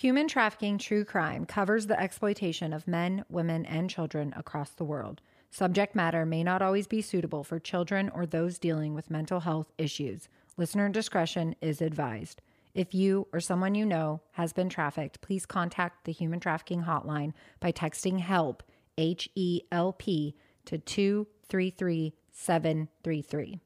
[0.00, 5.20] Human trafficking true crime covers the exploitation of men, women, and children across the world.
[5.50, 9.74] Subject matter may not always be suitable for children or those dealing with mental health
[9.76, 10.30] issues.
[10.56, 12.40] Listener discretion is advised.
[12.72, 17.34] If you or someone you know has been trafficked, please contact the Human Trafficking Hotline
[17.60, 18.62] by texting HELP,
[18.96, 23.60] H E L P, to 233 733.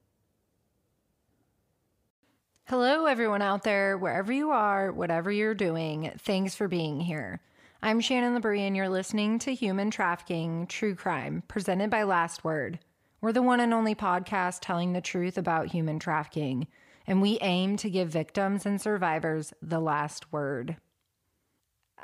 [2.68, 7.42] Hello, everyone out there, wherever you are, whatever you're doing, thanks for being here.
[7.82, 12.78] I'm Shannon LeBrie, and you're listening to Human Trafficking True Crime, presented by Last Word.
[13.20, 16.66] We're the one and only podcast telling the truth about human trafficking,
[17.06, 20.78] and we aim to give victims and survivors the last word.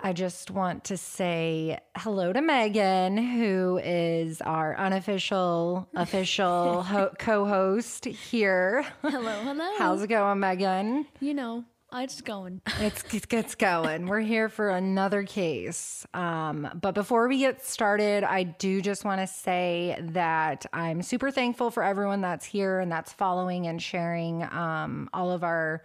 [0.02, 7.44] I just want to say hello to Megan, who is our unofficial, official ho- co
[7.44, 8.84] host here.
[9.02, 9.70] Hello, hello.
[9.78, 11.06] How's it going, Megan?
[11.20, 12.62] You know, it's going.
[12.80, 14.06] It's it's going.
[14.06, 16.06] We're here for another case.
[16.14, 21.30] Um, but before we get started, I do just want to say that I'm super
[21.30, 25.82] thankful for everyone that's here and that's following and sharing um, all of our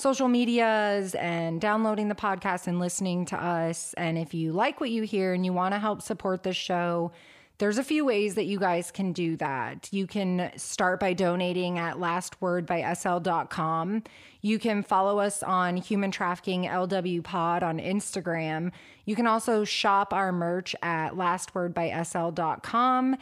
[0.00, 3.92] social medias and downloading the podcast and listening to us.
[3.94, 7.12] And if you like what you hear and you want to help support the show,
[7.58, 9.90] there's a few ways that you guys can do that.
[9.92, 14.02] You can start by donating at lastwordbysl.com.
[14.40, 18.72] You can follow us on Human Trafficking LW Pod on Instagram.
[19.04, 23.16] You can also shop our merch at lastwordbysl.com.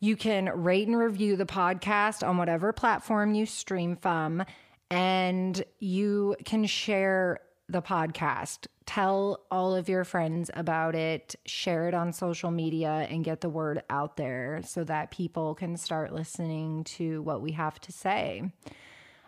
[0.00, 4.42] You can rate and review the podcast on whatever platform you stream from
[4.90, 8.66] and you can share the podcast.
[8.86, 13.48] Tell all of your friends about it, share it on social media, and get the
[13.48, 18.42] word out there so that people can start listening to what we have to say.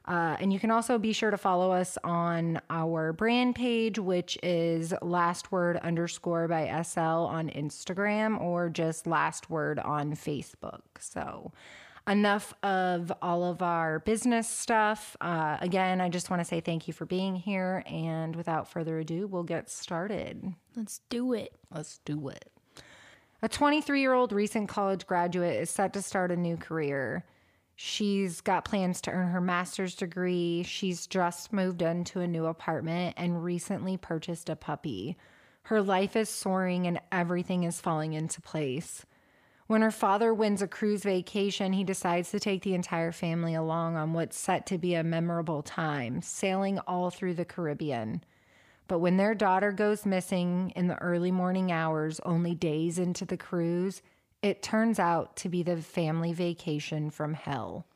[0.07, 4.39] Uh, and you can also be sure to follow us on our brand page, which
[4.43, 10.83] is last word underscore by SL on Instagram or just last word on Facebook.
[11.01, 11.51] So,
[12.08, 15.17] enough of all of our business stuff.
[15.20, 17.83] Uh, again, I just want to say thank you for being here.
[17.86, 20.55] And without further ado, we'll get started.
[20.77, 21.52] Let's do it.
[21.72, 22.50] Let's do it.
[23.42, 27.24] A 23 year old recent college graduate is set to start a new career.
[27.78, 30.62] She's got plans to earn her master's degree.
[30.62, 35.18] She's just moved into a new apartment and recently purchased a puppy.
[35.64, 39.05] Her life is soaring and everything is falling into place.
[39.67, 43.97] When her father wins a cruise vacation, he decides to take the entire family along
[43.97, 48.23] on what's set to be a memorable time, sailing all through the Caribbean.
[48.87, 53.37] But when their daughter goes missing in the early morning hours, only days into the
[53.37, 54.03] cruise,
[54.41, 57.87] it turns out to be the family vacation from hell.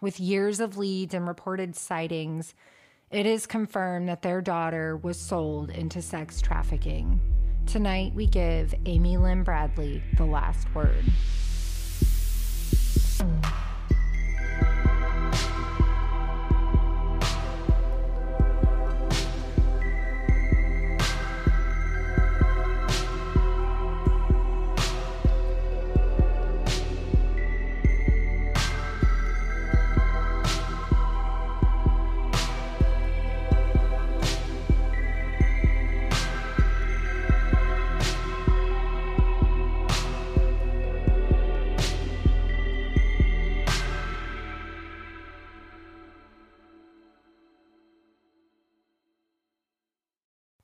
[0.00, 2.54] With years of leads and reported sightings,
[3.10, 7.37] it is confirmed that their daughter was sold into sex trafficking.
[7.68, 11.04] Tonight, we give Amy Lynn Bradley the last word.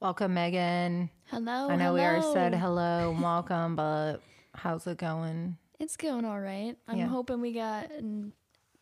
[0.05, 1.09] Welcome, Megan.
[1.31, 1.71] Hello.
[1.71, 4.19] I know we already said hello and welcome, but
[4.55, 5.57] how's it going?
[5.81, 6.77] It's going all right.
[6.87, 7.07] I'm Yeah.
[7.07, 7.91] hoping we got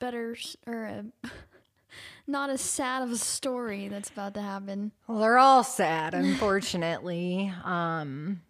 [0.00, 1.04] better or a
[2.26, 4.90] not as sad of a story that's about to happen.
[5.06, 7.52] Well, they're all sad, unfortunately.
[7.64, 8.42] um,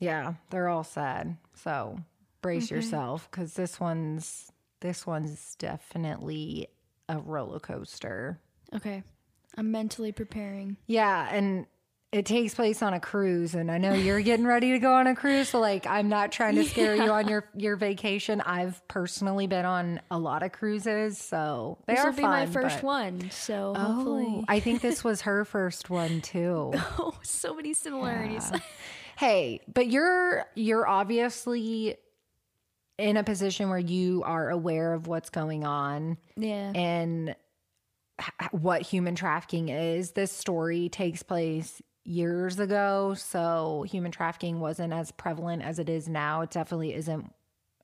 [0.00, 1.36] yeah, they're all sad.
[1.54, 2.00] So
[2.42, 6.66] brace yourself because this one's this one's definitely
[7.08, 8.40] a roller coaster.
[8.74, 9.04] Okay.
[9.56, 10.76] I'm mentally preparing.
[10.86, 11.66] Yeah, and
[12.12, 15.06] it takes place on a cruise, and I know you're getting ready to go on
[15.06, 15.48] a cruise.
[15.50, 18.40] So, like, I'm not trying to scare you on your your vacation.
[18.40, 22.46] I've personally been on a lot of cruises, so they This are will be my
[22.46, 24.44] first but- one, so Oh, hopefully.
[24.48, 26.72] I think this was her first one too.
[26.98, 28.50] Oh, so many similarities.
[29.18, 31.96] hey, but you're you're obviously
[32.98, 36.72] in a position where you are aware of what's going on yeah.
[36.74, 37.34] and
[38.52, 40.12] what human trafficking is.
[40.12, 46.08] This story takes place years ago, so human trafficking wasn't as prevalent as it is
[46.08, 46.42] now.
[46.42, 47.32] It definitely isn't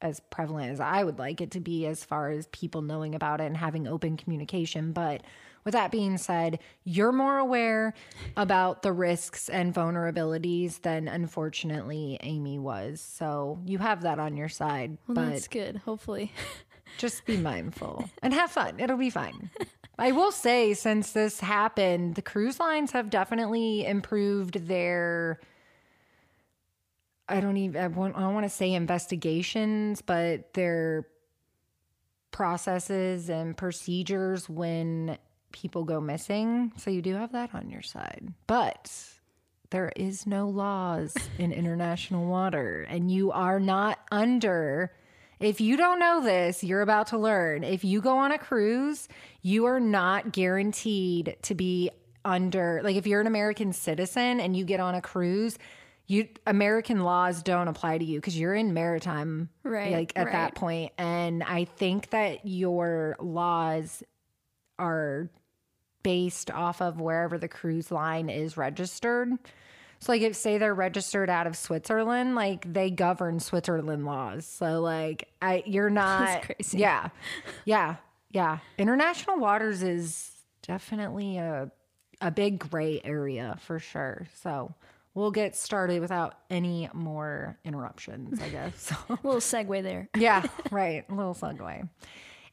[0.00, 3.40] as prevalent as I would like it to be as far as people knowing about
[3.40, 5.22] it and having open communication, but
[5.64, 7.94] with that being said, you're more aware
[8.36, 13.00] about the risks and vulnerabilities than unfortunately Amy was.
[13.00, 14.98] So you have that on your side.
[15.06, 15.76] Well, but that's good.
[15.76, 16.32] Hopefully.
[16.98, 18.80] just be mindful and have fun.
[18.80, 19.50] It'll be fine.
[20.02, 25.38] I will say, since this happened, the cruise lines have definitely improved their.
[27.28, 27.80] I don't even.
[27.80, 31.06] I, I don't want to say investigations, but their
[32.32, 35.18] processes and procedures when
[35.52, 36.72] people go missing.
[36.78, 38.90] So you do have that on your side, but
[39.70, 44.90] there is no laws in international water, and you are not under
[45.44, 47.64] if you don't know this, you're about to learn.
[47.64, 49.08] If you go on a cruise,
[49.42, 51.90] you are not guaranteed to be
[52.24, 55.58] under, like, if you're an American citizen and you get on a cruise,
[56.06, 60.32] you American laws don't apply to you because you're in maritime, Right, Like at right.
[60.32, 64.02] that point, and I think that your laws
[64.78, 65.30] are
[66.02, 69.30] based off of wherever the cruise line is registered.
[70.02, 74.44] So like if say they're registered out of Switzerland, like they govern Switzerland laws.
[74.44, 76.78] So like I you're not crazy.
[76.78, 77.10] Yeah.
[77.64, 77.96] Yeah.
[78.32, 78.58] Yeah.
[78.78, 80.32] International waters is
[80.62, 81.70] definitely a
[82.20, 84.26] a big gray area for sure.
[84.42, 84.74] So
[85.14, 88.74] we'll get started without any more interruptions, I guess.
[88.76, 90.08] So little segue there.
[90.16, 91.04] yeah, right.
[91.08, 91.88] A little segue.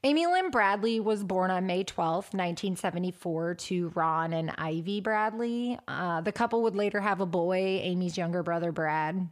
[0.02, 5.78] Amy Lynn Bradley was born on May 12th, 1974, to Ron and Ivy Bradley.
[5.86, 9.28] Uh, the couple would later have a boy, Amy's younger brother, Brad.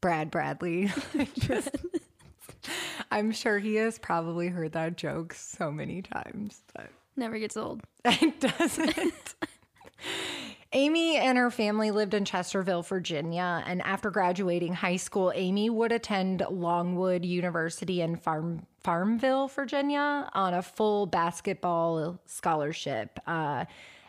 [0.00, 0.90] Brad Bradley.
[3.12, 7.82] I'm sure he has probably heard that joke so many times, but Never gets old.
[8.04, 9.34] it doesn't.
[10.72, 15.92] Amy and her family lived in Chesterville, Virginia, and after graduating high school, Amy would
[15.92, 23.18] attend Longwood University in Farm Farmville, Virginia, on a full basketball scholarship.
[23.26, 23.64] Uh,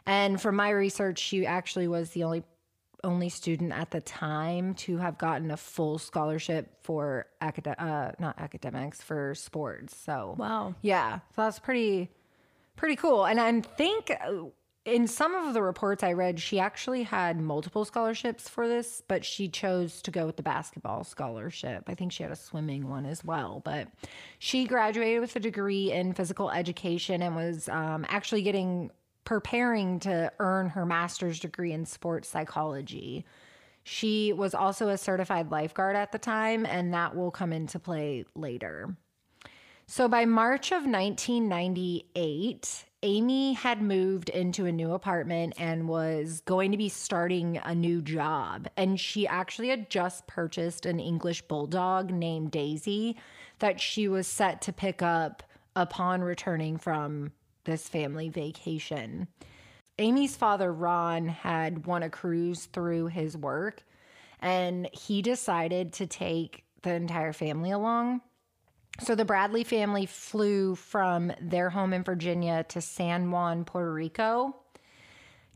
[0.05, 2.43] and from my research, she actually was the only
[3.05, 8.39] only student at the time to have gotten a full scholarship for acad- uh, not
[8.39, 9.93] academics for sports.
[9.97, 10.75] So Wow.
[10.81, 12.09] yeah, so that's pretty
[12.77, 13.25] pretty cool.
[13.25, 14.45] And I think uh,
[14.85, 19.24] in some of the reports I read, she actually had multiple scholarships for this, but
[19.24, 21.83] she chose to go with the basketball scholarship.
[21.88, 23.62] I think she had a swimming one as well.
[23.63, 23.88] But
[24.39, 28.91] she graduated with a degree in physical education and was um, actually getting
[29.24, 33.24] preparing to earn her master's degree in sports psychology.
[33.85, 38.25] She was also a certified lifeguard at the time, and that will come into play
[38.35, 38.97] later.
[39.88, 46.71] So by March of 1998, Amy had moved into a new apartment and was going
[46.71, 48.67] to be starting a new job.
[48.77, 53.17] And she actually had just purchased an English bulldog named Daisy
[53.59, 55.44] that she was set to pick up
[55.75, 57.33] upon returning from
[57.65, 59.27] this family vacation.
[59.99, 63.83] Amy's father, Ron, had won a cruise through his work,
[64.39, 68.21] and he decided to take the entire family along.
[69.01, 74.56] So the Bradley family flew from their home in Virginia to San Juan, Puerto Rico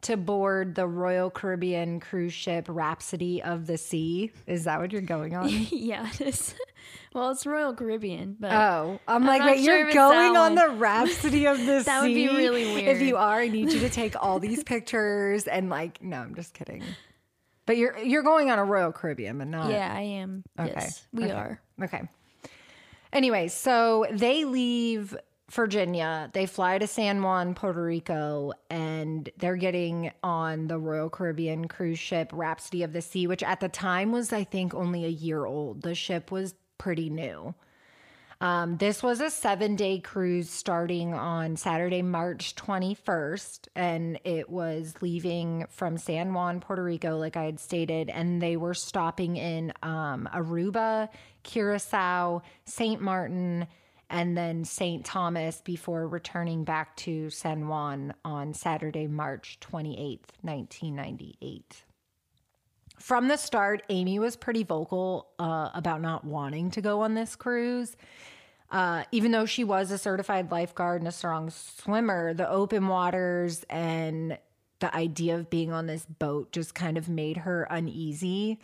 [0.01, 4.31] to board the Royal Caribbean cruise ship Rhapsody of the Sea.
[4.45, 5.49] Is that what you're going on?
[5.71, 6.55] yeah, it is.
[7.13, 11.47] Well, it's Royal Caribbean, but Oh, I'm, like, wait, sure you're going on the Rhapsody
[11.47, 11.85] of the Sea?
[11.85, 12.87] That would be really weird.
[12.97, 16.35] If you are, I need you to take all these pictures and like, no, I'm
[16.35, 16.83] just kidding.
[17.65, 20.43] But you're you're going on a Royal Caribbean, but not yeah, I am.
[20.57, 21.33] Yes, we Okay.
[21.33, 21.61] are.
[21.83, 22.07] Okay.
[23.17, 25.17] Anyway, so they leave
[25.49, 26.29] Virginia.
[26.33, 31.97] They fly to San Juan, Puerto Rico, and they're getting on the Royal Caribbean cruise
[31.97, 35.47] ship Rhapsody of the Sea, which at the time was, I think, only a year
[35.47, 35.81] old.
[35.81, 37.55] The ship was pretty new.
[38.39, 44.93] Um, this was a seven day cruise starting on Saturday, March 21st, and it was
[45.01, 49.73] leaving from San Juan, Puerto Rico, like I had stated, and they were stopping in
[49.81, 51.09] um, Aruba,
[51.47, 53.01] Curacao, St.
[53.01, 53.65] Martin,
[54.11, 55.03] and then St.
[55.03, 61.83] Thomas before returning back to San Juan on Saturday, March 28th, 1998
[62.99, 67.35] from the start, Amy was pretty vocal uh, about not wanting to go on this
[67.35, 67.95] cruise.
[68.69, 73.63] Uh, even though she was a certified lifeguard and a strong swimmer, the open waters
[73.69, 74.37] and
[74.79, 78.59] the idea of being on this boat just kind of made her uneasy.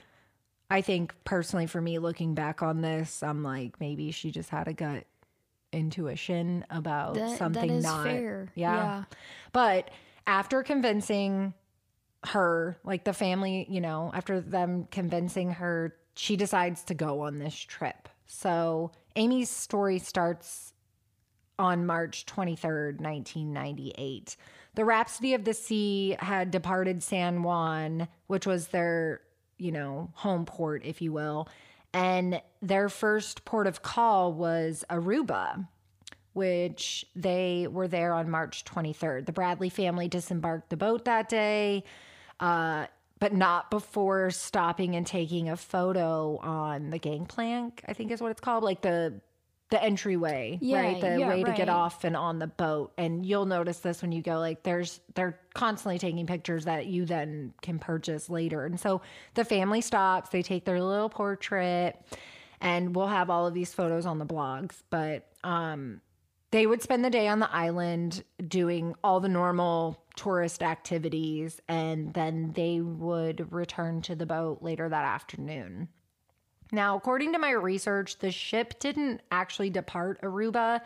[0.70, 4.68] I think personally, for me, looking back on this, I'm like, maybe she just had
[4.68, 5.06] a gut
[5.72, 8.52] intuition about That, something that not fair.
[8.56, 8.76] yeah.
[8.76, 9.04] yeah.
[9.52, 9.92] But
[10.26, 11.54] after convincing
[12.28, 17.40] her, like the family, you know, after them convincing her, she decides to go on
[17.40, 18.08] this trip.
[18.26, 20.74] So Amy's story starts
[21.60, 24.38] on March 23rd, 1998.
[24.76, 29.22] The Rhapsody of the Sea had departed San Juan, which was their,
[29.58, 31.48] you know, home port, if you will.
[31.94, 35.68] And their first port of call was Aruba,
[36.34, 39.26] which they were there on March 23rd.
[39.26, 41.84] The Bradley family disembarked the boat that day,
[42.40, 42.88] uh,
[43.20, 48.32] but not before stopping and taking a photo on the gangplank, I think is what
[48.32, 49.22] it's called, like the
[49.74, 51.02] the entryway, Yeah, right?
[51.02, 52.94] The yeah, way to get off and on the boat.
[52.96, 57.06] And you'll notice this when you go, like there's they're constantly taking pictures that you
[57.06, 58.66] then can purchase later.
[58.66, 59.02] And so
[59.34, 62.00] the family stops, they take their little portrait,
[62.62, 64.84] and we'll have all of these photos on the blogs.
[64.92, 66.02] But um
[66.52, 72.14] they would spend the day on the island doing all the normal tourist activities and
[72.14, 75.88] then they would return to the boat later that afternoon.
[76.74, 80.82] Now, according to my research, the ship didn't actually depart Aruba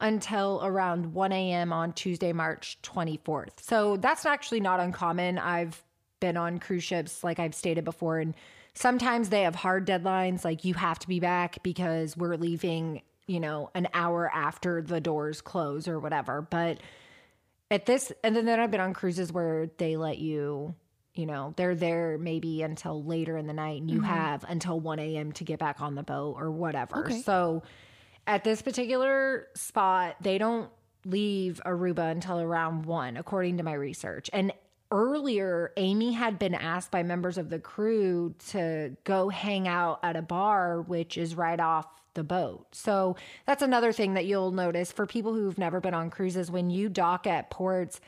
[0.00, 1.74] until around 1 a.m.
[1.74, 3.60] on Tuesday, March 24th.
[3.60, 5.38] So that's actually not uncommon.
[5.38, 5.84] I've
[6.20, 8.34] been on cruise ships, like I've stated before, and
[8.72, 13.38] sometimes they have hard deadlines, like you have to be back because we're leaving, you
[13.38, 16.40] know, an hour after the doors close or whatever.
[16.40, 16.78] But
[17.70, 20.74] at this, and then then I've been on cruises where they let you
[21.16, 24.08] you know, they're there maybe until later in the night and you mm-hmm.
[24.08, 25.32] have until 1 a.m.
[25.32, 27.06] to get back on the boat or whatever.
[27.06, 27.20] Okay.
[27.20, 27.62] So
[28.26, 30.70] at this particular spot, they don't
[31.04, 34.28] leave Aruba until around 1, according to my research.
[34.32, 34.52] And
[34.90, 40.16] earlier, Amy had been asked by members of the crew to go hang out at
[40.16, 42.66] a bar, which is right off the boat.
[42.72, 46.70] So that's another thing that you'll notice for people who've never been on cruises when
[46.70, 48.00] you dock at ports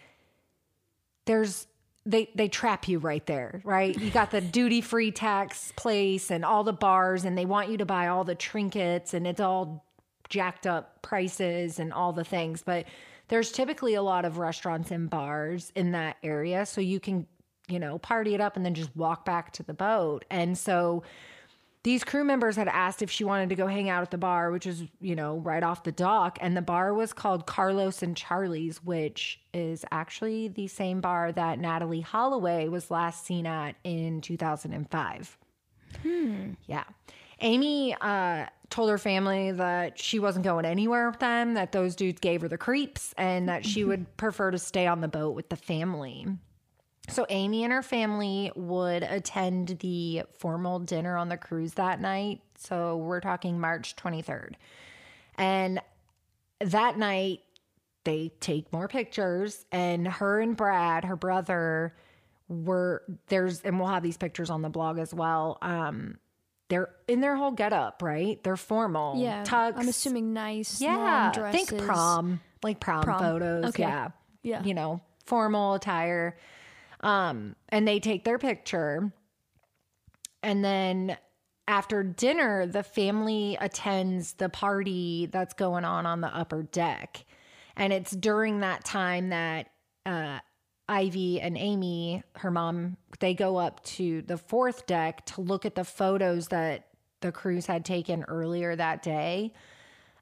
[1.28, 1.66] there's
[2.08, 3.96] they they trap you right there, right?
[3.96, 7.76] You got the duty free tax place and all the bars, and they want you
[7.78, 9.84] to buy all the trinkets, and it's all
[10.30, 12.62] jacked up prices and all the things.
[12.62, 12.86] But
[13.28, 17.26] there's typically a lot of restaurants and bars in that area, so you can
[17.68, 20.24] you know party it up and then just walk back to the boat.
[20.30, 21.02] And so
[21.82, 24.50] these crew members had asked if she wanted to go hang out at the bar,
[24.50, 26.38] which is, you know, right off the dock.
[26.40, 31.58] And the bar was called Carlos and Charlie's, which is actually the same bar that
[31.58, 35.38] Natalee Holloway was last seen at in 2005.
[36.66, 36.84] Yeah.
[37.40, 42.18] Amy uh, told her family that she wasn't going anywhere with them, that those dudes
[42.18, 45.48] gave her the creeps, and that she would prefer to stay on the boat with
[45.48, 46.26] the family.
[47.08, 52.40] So Amy and her family would attend the formal dinner on the cruise that night.
[52.58, 54.54] So we're talking March 23rd.
[55.36, 55.80] And
[56.60, 57.40] that night
[58.04, 61.94] they take more pictures and her and Brad, her brother,
[62.48, 65.58] were there's and we'll have these pictures on the blog as well.
[65.62, 66.18] Um
[66.68, 68.42] they're in their whole getup, right?
[68.44, 69.14] They're formal.
[69.18, 69.42] Yeah.
[69.42, 69.72] Tux.
[69.76, 70.96] I'm assuming nice Yeah.
[70.96, 71.68] long dresses.
[71.68, 72.40] Think prom.
[72.62, 73.18] Like prom, Prom.
[73.20, 73.64] photos.
[73.66, 73.82] Okay.
[73.84, 74.08] Yeah
[74.42, 74.62] Yeah.
[74.62, 76.36] you know, formal attire.
[77.00, 79.12] Um, and they take their picture.
[80.42, 81.16] And then
[81.66, 87.24] after dinner, the family attends the party that's going on on the upper deck.
[87.76, 89.70] And it's during that time that
[90.06, 90.38] uh,
[90.88, 95.74] Ivy and Amy, her mom, they go up to the fourth deck to look at
[95.74, 96.86] the photos that
[97.20, 99.52] the cruise had taken earlier that day.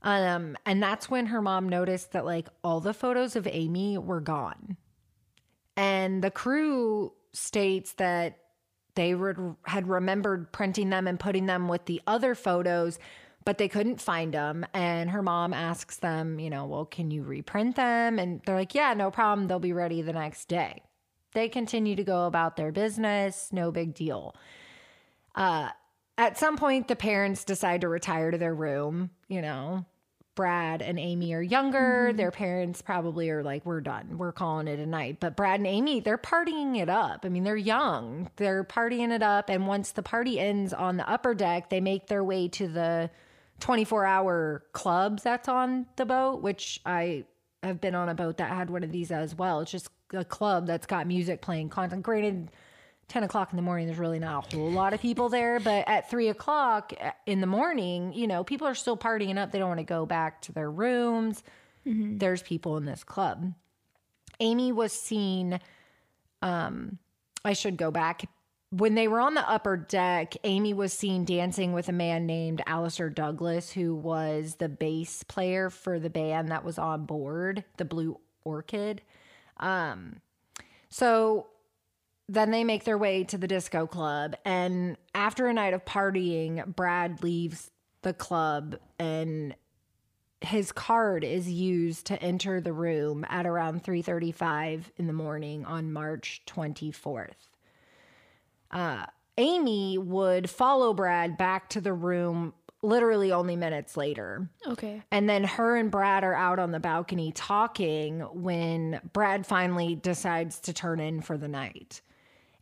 [0.03, 4.21] Um, and that's when her mom noticed that like all the photos of Amy were
[4.21, 4.77] gone.
[5.77, 8.39] And the crew states that
[8.95, 12.99] they re- had remembered printing them and putting them with the other photos,
[13.45, 14.67] but they couldn't find them.
[14.75, 18.19] And her mom asks them, you know, well, can you reprint them?
[18.19, 19.47] And they're like, yeah, no problem.
[19.47, 20.83] They'll be ready the next day.
[21.33, 24.35] They continue to go about their business, no big deal.
[25.35, 25.69] Uh,
[26.17, 29.11] at some point, the parents decide to retire to their room.
[29.29, 29.85] You know,
[30.37, 32.09] Brad and Amy are younger.
[32.09, 32.17] Mm-hmm.
[32.17, 34.19] Their parents probably are like, we're done.
[34.19, 35.19] We're calling it a night.
[35.19, 37.25] But Brad and Amy, they're partying it up.
[37.25, 38.31] I mean, they're young.
[38.37, 39.49] They're partying it up.
[39.49, 43.11] And once the party ends on the upper deck, they make their way to the
[43.61, 47.25] 24 hour clubs that's on the boat, which I
[47.63, 49.61] have been on a boat that had one of these as well.
[49.61, 52.03] It's just a club that's got music playing content.
[52.03, 52.51] Granted,
[53.09, 55.61] 10 o'clock in the morning, there's really not a whole lot of people there.
[55.61, 56.93] But at three o'clock
[57.27, 59.53] in the morning, you know, people are still partying up.
[59.53, 61.43] They don't want to go back to their rooms.
[62.19, 63.53] There's people in this club.
[64.41, 65.61] Amy was seen,
[66.43, 66.99] um,
[67.45, 68.29] I should go back.
[68.71, 72.61] When they were on the upper deck, Amy was seen dancing with a man named
[72.67, 77.85] Alistair Douglas, who was the bass player for the band that was on board, the
[77.85, 79.01] Blue Orchid.
[79.59, 80.17] Um,
[80.89, 81.47] so
[82.29, 84.37] then they make their way to the disco club.
[84.45, 87.71] And after a night of partying, Brad leaves
[88.03, 89.55] the club and
[90.41, 95.93] his card is used to enter the room at around 3:35 in the morning on
[95.93, 97.49] March 24th.
[98.71, 99.07] Uh,
[99.39, 104.49] Amy would follow Brad back to the room literally only minutes later.
[104.67, 105.03] Okay.
[105.11, 110.61] And then her and Brad are out on the balcony talking when Brad finally decides
[110.61, 112.01] to turn in for the night.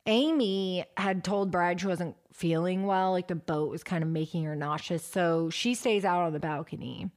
[0.07, 4.45] Amy had told Brad she wasn't feeling well, like the boat was kind of making
[4.45, 5.05] her nauseous.
[5.05, 7.11] So she stays out on the balcony.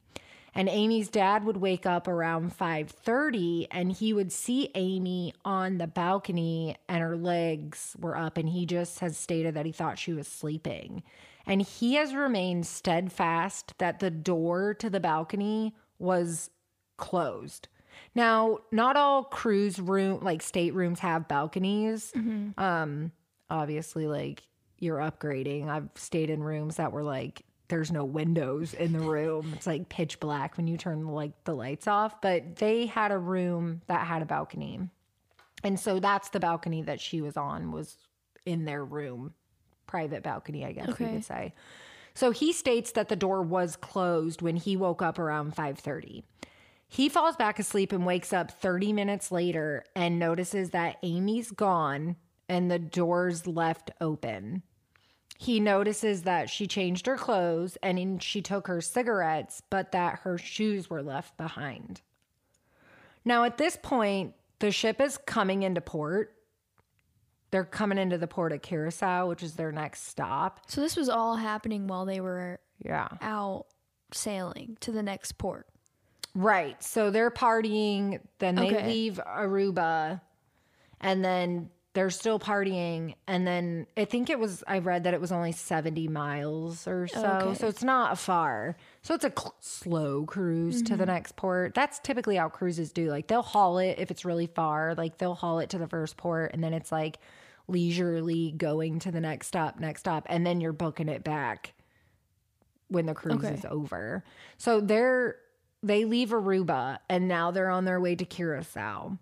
[0.54, 5.86] And Amy's dad would wake up around 5:30 and he would see Amy on the
[5.86, 10.12] balcony and her legs were up and he just has stated that he thought she
[10.12, 11.02] was sleeping.
[11.46, 16.50] And he has remained steadfast that the door to the balcony was
[16.96, 17.68] closed.
[18.18, 22.12] Now, not all cruise room like staterooms have balconies.
[22.58, 23.12] Um
[23.48, 24.42] obviously like
[24.78, 25.68] you're upgrading.
[25.68, 29.52] I've stayed in rooms that were like there's no windows in the room.
[29.54, 33.18] It's like pitch black when you turn like the lights off, but they had a
[33.18, 34.80] room that had a balcony.
[35.62, 37.96] And so that's the balcony that she was on was
[38.46, 39.34] in their room.
[39.86, 41.14] Private balcony, I guess we Okay.
[41.14, 41.54] could say.
[42.14, 46.24] So he states that the door was closed when he woke up around 5:30.
[46.88, 52.16] He falls back asleep and wakes up 30 minutes later and notices that Amy's gone
[52.48, 54.62] and the door's left open.
[55.36, 60.38] He notices that she changed her clothes and she took her cigarettes, but that her
[60.38, 62.00] shoes were left behind.
[63.24, 66.34] Now, at this point, the ship is coming into port.
[67.50, 70.62] They're coming into the port of Curacao, which is their next stop.
[70.70, 73.08] So this was all happening while they were Yeah.
[73.20, 73.66] out
[74.12, 75.66] sailing to the next port.
[76.38, 76.80] Right.
[76.80, 78.86] So they're partying, then they Okay.
[78.86, 80.20] leave Aruba,
[81.00, 83.16] and then they're still partying.
[83.26, 87.08] And then I think it was, I read that it was only 70 miles or
[87.08, 87.26] so.
[87.26, 87.54] Okay.
[87.54, 88.76] So it's not far.
[89.02, 91.12] So it's a cl- slow cruise to the mm-hmm.
[91.12, 91.74] next port.
[91.74, 93.10] That's typically how cruises do.
[93.10, 94.94] Like they'll haul it if it's really far.
[94.94, 97.18] Like they'll haul it to the first port, and then it's like
[97.66, 100.24] leisurely going to the next stop, next stop.
[100.28, 101.74] And then you're booking it back
[102.86, 103.54] when the cruise Okay.
[103.54, 104.22] is over.
[104.56, 105.34] So they're
[105.82, 109.18] they leave Aruba and now they're on their way to Curacao.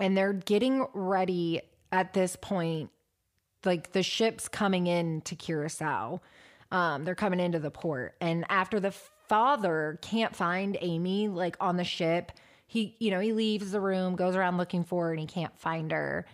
[0.00, 2.90] And they're getting ready at this point
[3.64, 6.20] like the ship's coming in to Curacao.
[6.70, 8.92] Um they're coming into the port and after the
[9.28, 12.32] father can't find Amy like on the ship,
[12.66, 15.58] he you know, he leaves the room, goes around looking for her and he can't
[15.58, 16.26] find her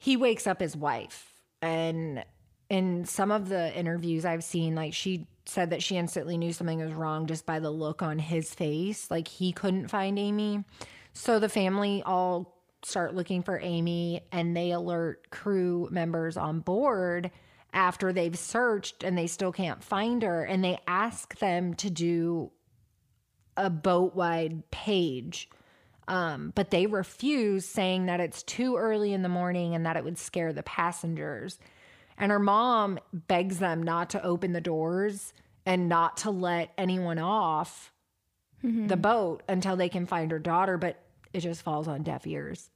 [0.00, 1.30] he wakes up his wife
[1.62, 2.24] and
[2.70, 6.80] in some of the interviews i've seen like she said that she instantly knew something
[6.80, 9.10] was wrong just by the look on his face.
[9.10, 10.64] Like he couldn't find amy.
[11.12, 17.30] So the family all start looking for amy and they alert crew members on board
[17.72, 20.44] after they've searched and they still can't find her.
[20.44, 22.50] And they ask them to do
[23.56, 25.50] a boat wide page.
[26.08, 30.02] Um, but they refuse, saying that it's too early in the morning and that it
[30.02, 31.58] would scare the passengers.
[32.20, 35.32] And her mom begs them not to open the doors
[35.66, 37.92] and not to let anyone off
[38.62, 39.00] the mm-hmm.
[39.00, 41.02] boat until they can find her daughter, but
[41.32, 42.70] it just falls on deaf ears.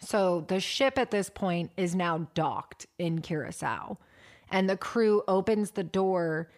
[0.00, 3.98] So the ship at this point is now docked in Curacao,
[4.50, 6.50] and the crew opens the door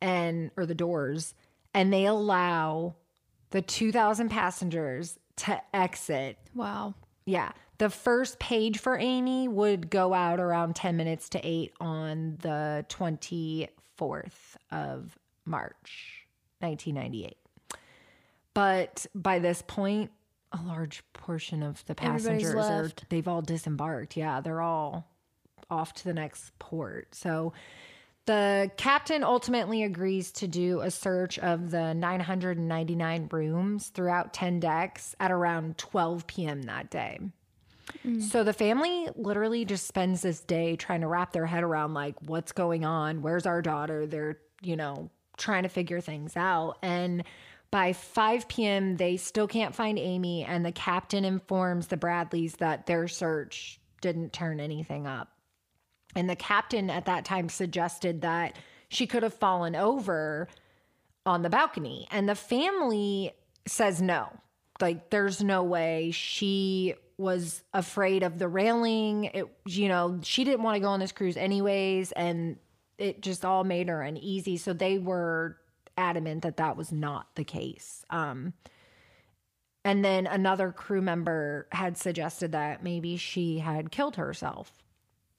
[0.00, 1.34] and or the doors,
[1.72, 2.94] and they allow
[3.50, 6.36] the 2,000 passengers to exit.
[6.54, 6.94] Wow.
[7.24, 7.52] Yeah.
[7.78, 12.86] The first page for Amy would go out around 10 minutes to 8 on the
[12.88, 13.68] 24th
[14.70, 16.26] of March,
[16.60, 17.36] 1998.
[18.54, 20.12] But by this point,
[20.52, 24.16] a large portion of the passengers are they've all disembarked.
[24.16, 25.10] Yeah, they're all
[25.68, 27.12] off to the next port.
[27.14, 27.52] So
[28.26, 35.16] the captain ultimately agrees to do a search of the 999 rooms throughout 10 decks
[35.18, 36.62] at around 12 p.m.
[36.62, 37.18] that day.
[38.04, 38.22] Mm.
[38.22, 42.14] So the family literally just spends this day trying to wrap their head around like
[42.22, 44.06] what's going on, where's our daughter?
[44.06, 47.24] They're, you know, trying to figure things out and
[47.74, 52.86] by 5 p.m., they still can't find Amy, and the captain informs the Bradleys that
[52.86, 55.32] their search didn't turn anything up.
[56.14, 58.56] And the captain at that time suggested that
[58.90, 60.46] she could have fallen over
[61.26, 62.06] on the balcony.
[62.12, 63.32] And the family
[63.66, 64.28] says no.
[64.80, 66.12] Like, there's no way.
[66.12, 69.24] She was afraid of the railing.
[69.24, 72.12] It, you know, she didn't want to go on this cruise anyways.
[72.12, 72.56] And
[72.98, 74.56] it just all made her uneasy.
[74.56, 75.56] So they were
[75.96, 78.04] adamant that that was not the case.
[78.10, 78.52] Um,
[79.84, 84.72] and then another crew member had suggested that maybe she had killed herself,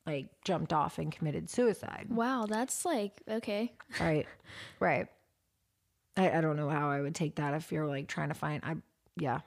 [0.05, 2.07] like jumped off and committed suicide.
[2.09, 3.73] Wow, that's like okay.
[3.99, 4.27] Right.
[4.79, 5.07] Right.
[6.17, 8.63] I, I don't know how I would take that if you're like trying to find.
[8.63, 8.75] I
[9.17, 9.39] yeah.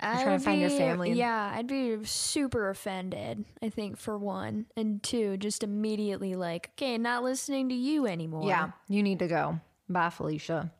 [0.00, 1.12] I'd trying to find your be- family.
[1.12, 4.66] Yeah, I'd be super offended, I think, for one.
[4.76, 8.48] And two, just immediately like, okay, not listening to you anymore.
[8.48, 9.60] Yeah, you need to go.
[9.88, 10.72] Bye, Felicia.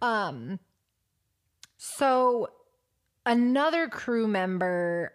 [0.00, 0.58] Um,
[1.76, 2.48] so
[3.26, 5.12] another crew member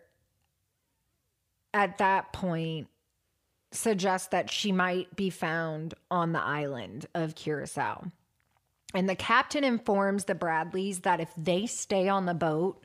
[1.73, 2.87] at that point
[3.71, 8.11] suggests that she might be found on the island of Curacao.
[8.95, 12.83] And the captain informs the Bradleys that if they stay on the boat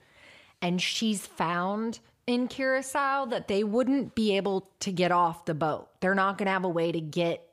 [0.61, 5.89] and she's found in Curacao, that they wouldn't be able to get off the boat.
[6.01, 7.47] They're not going to have a way to get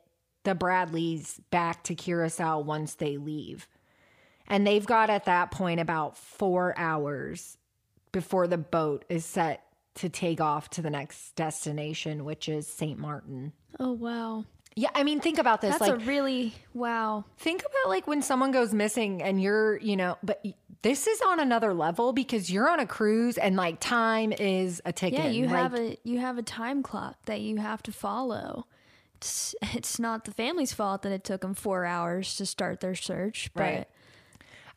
[0.44, 3.68] the Bradleys back to Curacao once they leave.
[4.46, 7.58] And they've got at that point about four hours
[8.12, 9.62] before the boat is set
[9.94, 12.98] to take off to the next destination, which is St.
[12.98, 13.52] Martin.
[13.78, 14.44] Oh, wow.
[14.74, 15.72] Yeah, I mean, think about this.
[15.72, 17.24] That's like, a really, wow.
[17.38, 20.44] think about like when someone goes missing and you're, you know, but
[20.82, 24.92] this is on another level because you're on a cruise and like time is a
[24.92, 25.18] ticket.
[25.18, 28.66] Yeah, you Like, have a you have a time clock that you have to follow.
[29.16, 32.94] It's it's not the family's fault that it took them four hours to start their
[32.94, 33.88] search, but Right.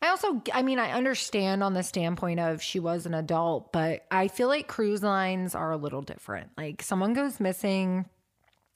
[0.02, 4.04] I also, I mean, I understand on the standpoint of she was an adult, but
[4.10, 6.50] I feel like cruise lines are a little different.
[6.58, 8.04] Like someone goes missing,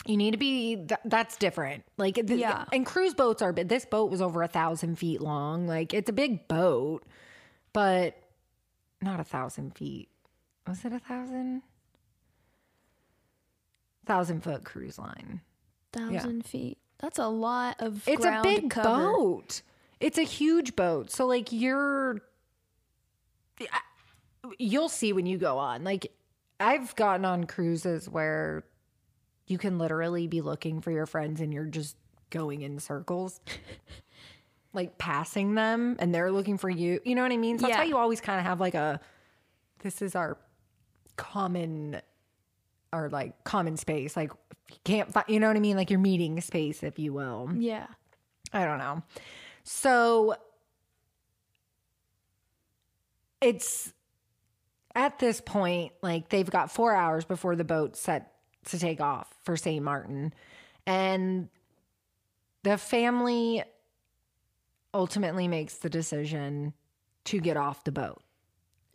[0.06, 1.84] you need to be, th- that's different.
[1.98, 2.64] Like, th- Yeah.
[2.72, 3.68] and cruise boats are, big.
[3.68, 5.66] this boat was over a thousand feet long.
[5.66, 7.04] Like, it's a big boat,
[7.72, 8.16] but
[9.02, 10.08] not a thousand feet.
[10.66, 11.62] Was it a thousand?
[14.06, 15.40] Thousand foot cruise line.
[15.92, 16.78] thousand feet.
[16.98, 18.06] That's a lot of.
[18.08, 19.62] It's a big boat.
[20.00, 21.10] It's a huge boat.
[21.10, 22.20] So like you're
[24.58, 25.84] you'll see when you go on.
[25.84, 26.12] Like
[26.58, 28.64] I've gotten on cruises where
[29.50, 31.96] you can literally be looking for your friends and you're just
[32.30, 33.40] going in circles.
[34.72, 37.00] like passing them and they're looking for you.
[37.04, 37.58] You know what I mean?
[37.58, 37.78] So that's Yeah.
[37.78, 39.00] why you always kind of have like a
[39.80, 40.38] this is our
[41.16, 42.00] common
[42.92, 44.16] or like common space.
[44.16, 44.30] Like
[44.70, 45.76] you can't find, you know what I mean?
[45.76, 47.50] Like your meeting space, if you will.
[47.56, 47.86] Yeah.
[48.52, 49.02] I don't know.
[49.64, 50.36] So
[53.40, 53.92] it's
[54.94, 58.29] at this point, like they've got four hours before the boat set
[58.66, 59.82] to take off for St.
[59.82, 60.32] Martin.
[60.86, 61.48] And
[62.62, 63.62] the family
[64.92, 66.72] ultimately makes the decision
[67.24, 68.22] to get off the boat.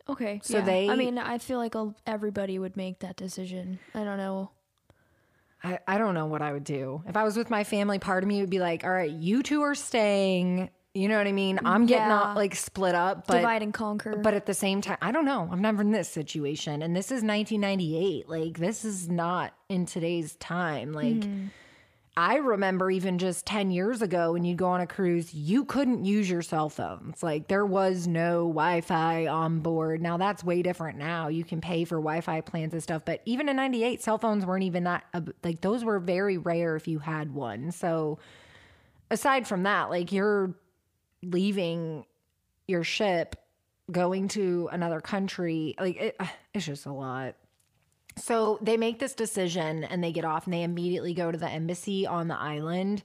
[0.08, 0.40] Okay.
[0.44, 0.64] So yeah.
[0.64, 1.74] they- I mean, I feel like
[2.06, 3.78] everybody would make that decision.
[3.94, 4.50] I don't know.
[5.64, 7.02] I, I don't know what I would do.
[7.08, 9.42] If I was with my family, part of me would be like, all right, you
[9.42, 10.70] two are staying.
[10.96, 11.58] You know what I mean?
[11.58, 12.22] Mm, I'm getting Yeah.
[12.22, 14.16] all like split up, but Divide and conquer.
[14.16, 15.46] But at the same time, I don't know.
[15.52, 16.80] I'm never in this situation.
[16.82, 18.28] And this is 1998.
[18.28, 20.92] Like, this is not in today's time.
[20.92, 21.46] Like, hmm.
[22.18, 26.06] I remember even just 10 years ago when you'd go on a cruise, you couldn't
[26.06, 27.22] use your cell phones.
[27.22, 30.00] Like, there was no Wi Fi on board.
[30.00, 31.28] Now, that's way different now.
[31.28, 33.04] You can pay for Wi Fi plans and stuff.
[33.04, 35.04] But even in 98, cell phones weren't even that,
[35.44, 37.70] like, those were very rare if you had one.
[37.70, 38.18] So,
[39.10, 40.54] aside from that, like, you're
[41.30, 42.04] leaving
[42.66, 43.36] your ship
[43.90, 46.20] going to another country like it,
[46.54, 47.36] it's just a lot.
[48.16, 51.48] So they make this decision and they get off and they immediately go to the
[51.48, 53.02] embassy on the island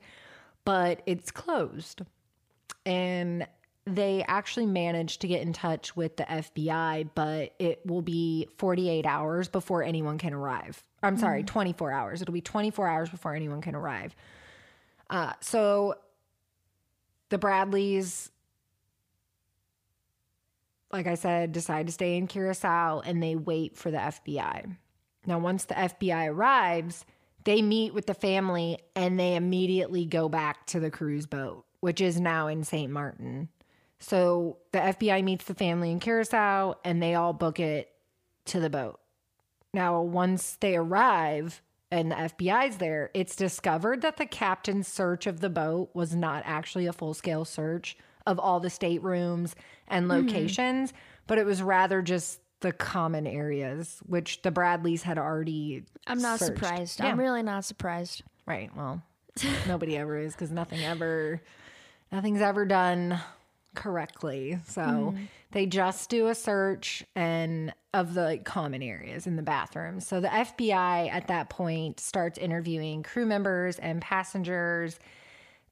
[0.63, 2.01] but it's closed.
[2.85, 3.47] And
[3.85, 9.05] they actually managed to get in touch with the FBI but it will be 48
[9.05, 10.83] hours before anyone can arrive.
[11.03, 12.21] I'm sorry 24 hours.
[12.21, 14.15] It'll be 24 hours before anyone can arrive.
[15.09, 15.95] Uh, so
[17.31, 18.31] the Bradleys
[20.91, 24.75] like I said, decide to stay in Curacao and they wait for the FBI.
[25.25, 27.05] Now, once the FBI arrives,
[27.43, 32.01] they meet with the family and they immediately go back to the cruise boat, which
[32.01, 32.91] is now in St.
[32.91, 33.49] Martin.
[33.99, 37.91] So the FBI meets the family in Curacao and they all book it
[38.45, 38.99] to the boat.
[39.73, 45.41] Now, once they arrive and the FBI's there, it's discovered that the captain's search of
[45.41, 49.55] the boat was not actually a full scale search of all the staterooms
[49.87, 50.11] and hmm.
[50.11, 50.93] locations,
[51.27, 55.83] but it was rather just the common areas, which the Bradleys had already.
[56.07, 56.59] I'm not searched.
[56.59, 56.99] surprised.
[56.99, 57.07] Yeah.
[57.07, 58.23] I'm really not surprised.
[58.45, 58.69] Right.
[58.75, 59.01] Well,
[59.67, 61.41] nobody ever is because nothing ever,
[62.11, 63.19] nothing's ever done
[63.75, 64.59] correctly.
[64.65, 64.83] So
[65.15, 65.23] hmm.
[65.51, 69.99] They just do a search and of the like, common areas in the bathroom.
[69.99, 74.97] So the FBI at that point starts interviewing crew members and passengers.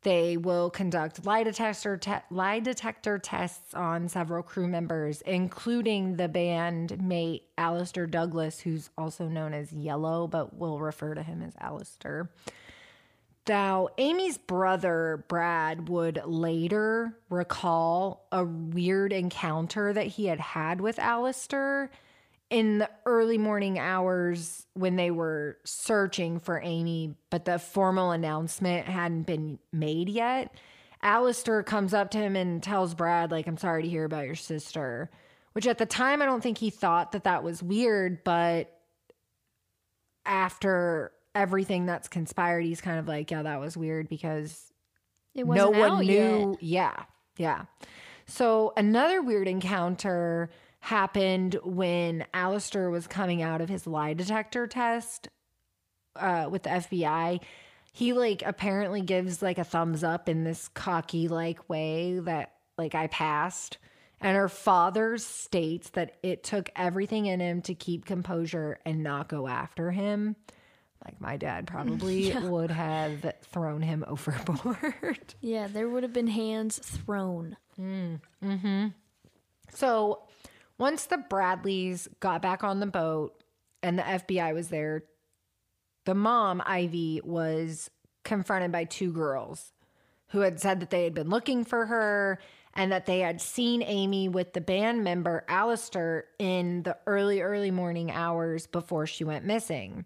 [0.02, 6.30] They will conduct lie detector te- lie detector tests on several crew members, including the
[6.30, 11.54] band mate Alistair Douglas, who's also known as Yellow, but we'll refer to him as
[11.60, 12.30] Alistair.
[13.48, 21.00] Now, Amy's brother, Brad, would later recall a weird encounter that he had had with
[21.00, 21.90] Alistair
[22.50, 28.88] in the early morning hours when they were searching for Amy, but the formal announcement
[28.88, 30.54] hadn't been made yet.
[31.02, 34.36] Alistair comes up to him and tells Brad, like, I'm sorry to hear about your
[34.36, 35.10] sister,
[35.54, 38.76] which at the time I don't think he thought that that was weird, but
[40.26, 44.72] after everything that's conspired, he's kind of like, yeah, that was weird because
[45.34, 46.58] It no wasn't one out knew.
[46.60, 46.62] yet.
[46.62, 47.04] Yeah,
[47.38, 47.66] yeah.
[48.26, 50.50] So another weird encounter
[50.82, 55.28] happened when Alistair was coming out of his lie detector test
[56.16, 57.42] uh, with the FBI.
[57.92, 62.96] He like apparently gives like a thumbs up in this cocky like way that like
[62.96, 63.78] I passed.
[64.22, 69.30] And her father states that it took everything in him to keep composure and not
[69.30, 70.36] go after him.
[71.06, 75.36] Like my dad probably would have thrown him overboard.
[75.42, 77.56] Yeah, there would have been hands thrown.
[77.80, 78.88] Mm, mm-hmm.
[79.74, 80.24] So
[80.78, 83.44] once the Bradleys got back on the boat
[83.82, 85.04] and the FBI was there,
[86.06, 87.90] the mom, Ivy, was
[88.24, 89.72] confronted by two girls
[90.30, 92.40] who had said that they had been looking for her
[92.74, 97.72] and that they had seen Amy with the band member Alistair in the early, early
[97.72, 100.06] morning hours before she went missing.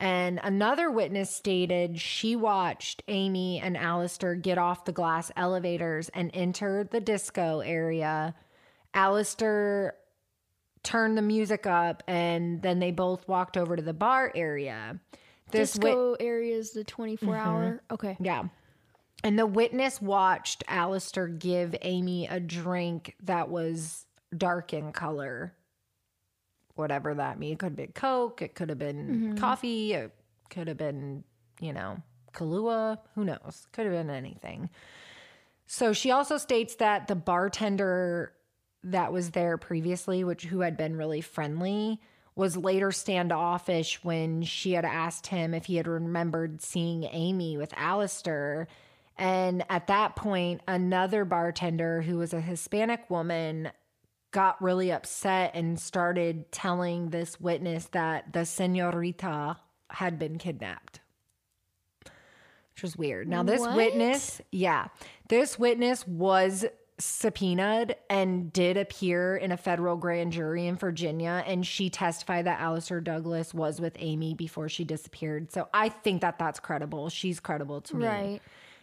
[0.00, 6.30] And another witness stated she watched Amy and Alistair get off the glass elevators and
[6.32, 8.34] enter the disco area.
[8.94, 9.94] Alistair
[10.82, 14.98] turned the music up and then they both walked over to the bar area.
[15.50, 17.46] This wit- Disco area is the 24 mm-hmm.
[17.46, 17.82] hour.
[17.90, 18.16] Okay.
[18.20, 18.44] yeah.
[19.22, 25.52] And the witness watched Alistair give Amy a drink that was dark in color.
[26.80, 27.54] Whatever that means.
[27.54, 29.36] It could have been Coke, it could have been mm-hmm.
[29.36, 30.12] coffee, it
[30.48, 31.22] could have been,
[31.60, 32.98] you know, Kahlua.
[33.14, 33.68] Who knows?
[33.72, 34.70] Could have been anything.
[35.66, 38.32] So she also states that the bartender
[38.82, 42.00] that was there previously, which who had been really friendly,
[42.34, 47.74] was later standoffish when she had asked him if he had remembered seeing Amy with
[47.76, 48.66] Alistair.
[49.18, 53.70] And at that point, another bartender who was a Hispanic woman
[54.30, 59.56] got really upset and started telling this witness that the senorita
[59.90, 61.00] had been kidnapped.
[62.74, 63.28] Which was weird.
[63.28, 63.76] Now, this What?
[63.76, 64.88] witness, yeah,
[65.28, 66.64] this witness was
[66.98, 71.42] subpoenaed and did appear in a federal grand jury in Virginia.
[71.46, 75.50] And she testified that Alistair Douglas was with Amy before she disappeared.
[75.50, 77.08] So I think that that's credible.
[77.08, 78.06] She's credible to me.
[78.06, 78.40] Right.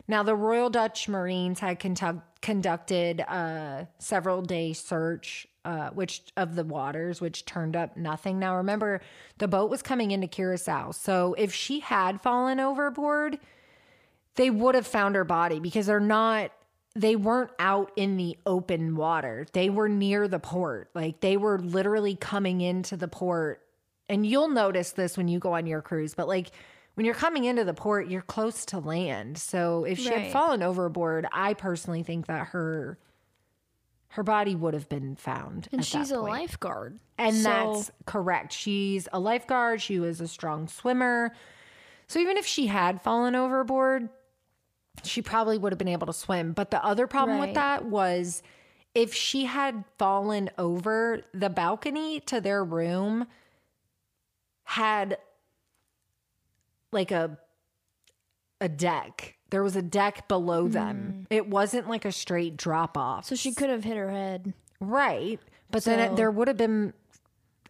[0.08, 6.56] Now, the Royal Dutch Marines had conduct- conducted a several day search, uh, which of
[6.56, 8.40] the waters, which turned up nothing.
[8.40, 9.02] Now, remember,
[9.38, 13.38] the boat was coming into Curacao, so if she had fallen overboard,
[14.36, 16.52] they would have found her body because they're not.
[16.96, 19.46] They weren't out in the open water.
[19.54, 20.90] They were near the port.
[20.96, 23.62] Like they were literally coming into the port.
[24.10, 26.52] And you'll notice this when you go on your cruise, but like
[26.98, 29.38] when you're coming into the port, you're close to land.
[29.38, 32.98] So if she had fallen overboard, I personally think that her
[34.10, 35.68] her body would have been found.
[35.72, 36.98] And she's a lifeguard.
[37.20, 38.52] And So- that's correct.
[38.52, 39.80] She's a lifeguard.
[39.80, 41.36] She was a strong swimmer.
[42.08, 44.10] So even if she had fallen overboard,
[45.04, 46.54] she probably would have been able to swim.
[46.54, 48.42] But the other problem with that was
[48.96, 53.28] if she had fallen over, the balcony to their room
[54.64, 55.20] had
[56.92, 57.38] like a
[58.60, 59.36] a deck.
[59.50, 61.22] There was a deck below them.
[61.22, 61.28] Mm.
[61.30, 63.26] It wasn't like a straight drop off.
[63.26, 64.54] So she could have hit her head.
[64.80, 65.40] Right.
[65.72, 66.94] But then it, there would have been,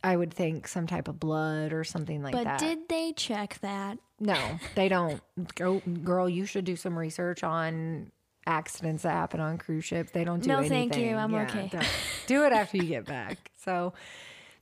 [0.03, 2.60] I would think, some type of blood or something like But that.
[2.60, 3.97] But did they check that?
[4.19, 5.21] no, they don't.
[5.56, 8.12] Go, girl, you should do some research on
[8.47, 10.12] accidents that happen on cruise ships.
[10.12, 10.69] They don't do anything.
[10.69, 10.91] No, anything.
[10.91, 11.15] thank you.
[11.17, 11.88] I'm Yeah, okay.
[12.27, 13.51] do it after you get back.
[13.67, 13.91] So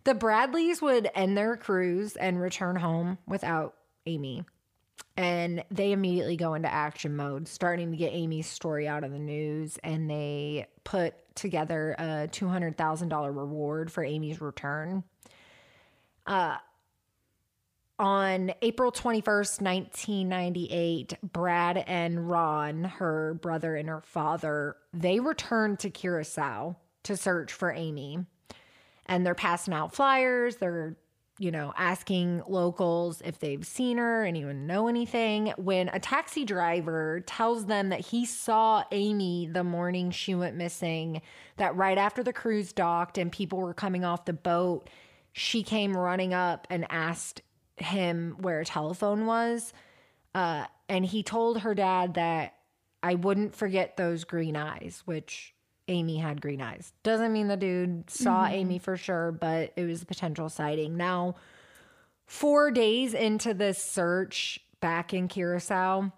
[0.03, 4.43] the Bradleys would end their cruise and return home without Amy.
[5.17, 9.19] And they immediately go into action mode, starting to get Amy's story out of the
[9.19, 9.79] news.
[9.83, 15.03] And they put together a $200,000 reward for Amy's return.
[16.25, 16.57] Uh,
[17.97, 25.89] on April 21st, 1998, Brad and Ron, her brother and her father, they returned to
[25.89, 28.25] Curacao to search for Amy.
[29.05, 30.57] And they're passing out flyers.
[30.57, 30.97] They're,
[31.37, 35.53] you know, asking locals if they've seen her, anyone know anything.
[35.57, 41.21] When a taxi driver tells them that he saw Amy the morning she went missing,
[41.57, 44.89] that right after the cruise docked and people were coming off the boat,
[45.33, 47.41] she came running up and asked
[47.77, 49.73] him where a telephone was.
[50.33, 52.55] Uh, and he told her dad that
[53.03, 55.54] I wouldn't forget those green eyes, which
[55.87, 56.93] Amy had green eyes.
[57.03, 58.53] Doesn't mean the dude saw mm-hmm.
[58.53, 60.97] Amy for sure, but it was a potential sighting.
[60.97, 61.35] Now,
[62.25, 66.11] four days into this search back in Curacao,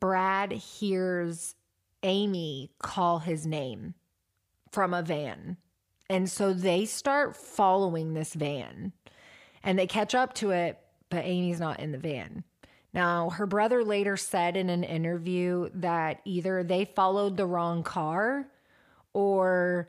[0.00, 1.54] Brad hears
[2.02, 3.94] Amy call his name
[4.72, 5.56] from a van.
[6.10, 8.92] And so they start following this van
[9.62, 12.44] and they catch up to it, but Amy's not in the van.
[12.92, 18.46] Now, her brother later said in an interview that either they followed the wrong car
[19.14, 19.88] or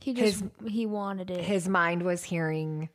[0.00, 1.40] He just his, he wanted it.
[1.44, 2.88] his mind was hearing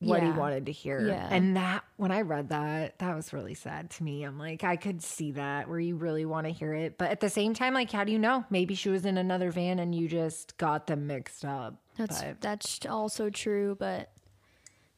[0.00, 1.06] what he wanted to hear.
[1.06, 1.28] Yeah.
[1.30, 4.24] And that, when I read that, that was really sad to me.
[4.24, 6.98] I'm like, I could see that where you really want to hear it.
[6.98, 8.44] But at the same time, like, how do you know?
[8.50, 11.76] Maybe she was in another van and you just got them mixed up.
[11.96, 14.10] That's But- that's also true, but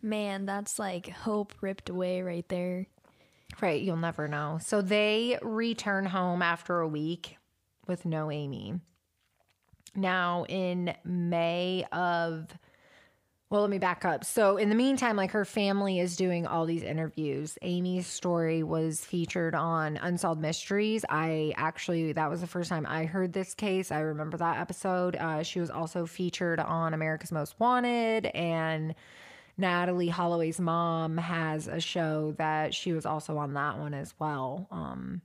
[0.00, 2.86] man, that's like hope ripped away right there.
[3.60, 4.58] Right, you'll never know.
[4.62, 7.36] So they return home after a week
[7.86, 8.80] with no Amy.
[9.94, 12.48] Now, in May of,
[13.50, 14.24] well, let me back up.
[14.24, 17.56] So, in the meantime, like her family is doing all these interviews.
[17.62, 21.04] Amy's story was featured on Unsolved Mysteries.
[21.08, 23.92] I actually, that was the first time I heard this case.
[23.92, 25.16] I remember that episode.
[25.16, 28.94] Uh, she was also featured on America's Most Wanted and
[29.58, 34.66] Natalee Holloway's mom has a show that she was also on that one as well.
[34.70, 35.22] Um,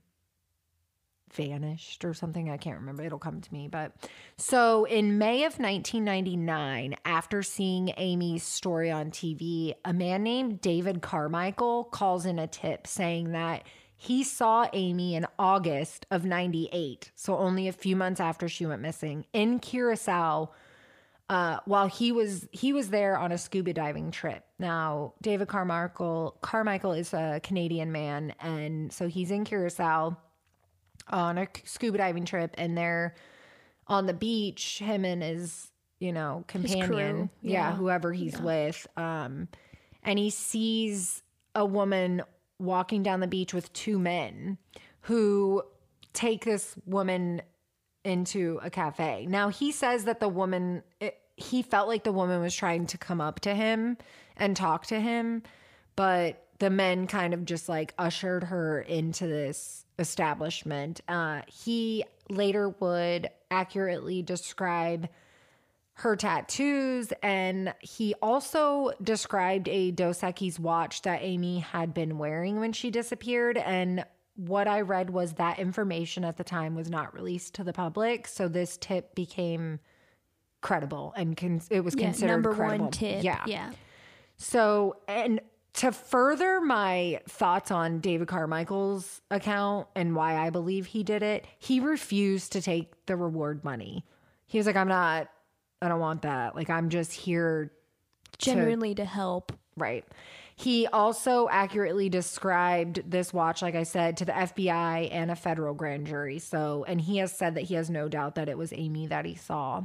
[1.32, 2.50] vanished or something.
[2.50, 3.02] I can't remember.
[3.02, 3.68] It'll come to me.
[3.68, 3.92] But
[4.36, 11.02] so in May of 1999, after seeing Amy's story on TV, a man named David
[11.02, 13.64] Carmichael calls in a tip saying that
[13.96, 17.10] he saw Amy in August of 98.
[17.14, 20.50] So only a few months after she went missing in Curacao
[21.28, 24.44] uh, while he was he was there on a scuba diving trip.
[24.58, 30.16] Now, David Carmichael Carmichael is a Canadian man, and so he's in Curacao
[31.10, 33.14] on a scuba diving trip, and they're
[33.86, 34.78] on the beach.
[34.78, 37.76] Him and his you know companion, yeah, yeah.
[37.76, 39.48] whoever he's with, um,
[40.02, 41.22] and he sees
[41.54, 42.22] a woman
[42.58, 44.58] walking down the beach with two men
[45.02, 45.62] who
[46.12, 47.42] take this woman
[48.04, 49.26] into a cafe.
[49.28, 52.98] Now he says that the woman it, he felt like the woman was trying to
[52.98, 53.96] come up to him
[54.36, 55.42] and talk to him,
[55.96, 61.00] but the men kind of just like ushered her into this establishment.
[61.08, 65.08] Uh, he later would accurately describe
[65.94, 72.58] her tattoos and he also described a Dos Equis watch that Amy had been wearing
[72.58, 74.04] when she disappeared and
[74.36, 78.26] what I read was that information at the time was not released to the public
[78.26, 79.78] so this tip became
[80.62, 82.84] credible and con- it was Yeah, considered number credible.
[82.86, 83.22] one tip.
[83.22, 83.42] Yeah.
[83.46, 83.70] Yeah.
[84.38, 85.40] So, and
[85.80, 91.46] to further my thoughts on David Carmichael's account and why I believe he did it,
[91.58, 94.04] he refused to take the reward money.
[94.46, 95.30] He was like, I'm not,
[95.80, 96.54] I don't want that.
[96.54, 97.72] Like, I'm just here.
[98.36, 99.52] Genuinely to help.
[99.74, 100.04] Right.
[100.54, 105.72] He also accurately described this watch, like I said, to the FBI and a federal
[105.72, 106.40] grand jury.
[106.40, 109.24] So, and he has said that he has no doubt that it was Amy that
[109.24, 109.84] he saw.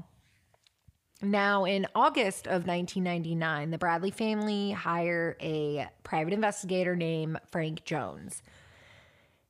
[1.21, 8.43] Now, in August of 1999, the Bradley family hire a private investigator named Frank Jones.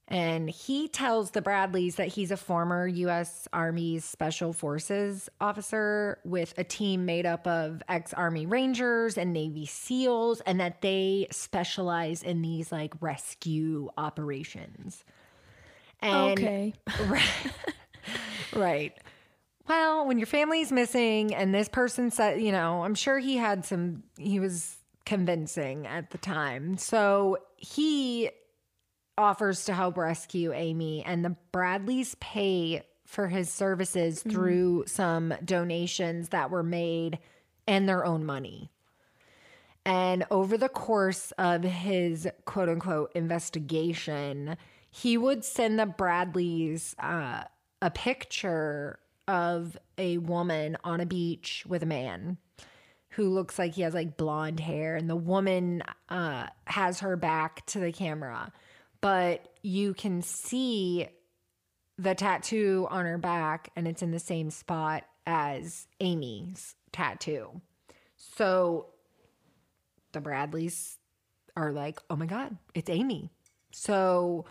[0.07, 3.47] And he tells the Bradleys that he's a former U.S.
[3.51, 9.65] Army's Special Forces officer with a team made up of ex Army Rangers and Navy
[9.65, 15.03] SEALs, and that they specialize in these like rescue operations.
[16.01, 16.73] And okay.
[17.07, 17.51] Right.
[18.53, 18.97] right.
[19.67, 23.65] Well, when your family's missing and this person said, you know, I'm sure he had
[23.65, 26.77] some, he was convincing at the time.
[26.77, 28.29] So he
[29.17, 36.29] offers to help rescue Amy, and the Bradleys pay for his services through some donations
[36.29, 37.19] that were made
[37.67, 38.71] and their own money.
[39.85, 44.57] And over the course of his quote unquote investigation,
[44.89, 47.43] he would send the Bradleys uh,
[47.81, 52.37] a picture of a woman on a beach with a man
[53.09, 57.65] who looks like he has like blonde hair, and the woman uh, has her back
[57.67, 58.51] to the camera,
[58.99, 61.07] but you can see
[61.97, 67.61] the tattoo on her back, and it's in the same spot as Amy's tattoo.
[68.17, 68.87] So
[70.11, 70.97] the Bradleys
[71.55, 73.29] are like, oh my God, it's Amy.
[73.71, 74.45] So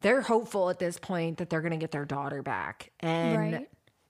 [0.00, 2.90] they're hopeful at this point that they're going to get their daughter back.
[3.00, 3.68] And Right.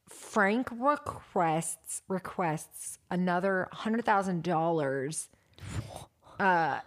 [0.08, 5.28] Frank requests requests another hundred thousand dollars
[6.40, 6.80] uh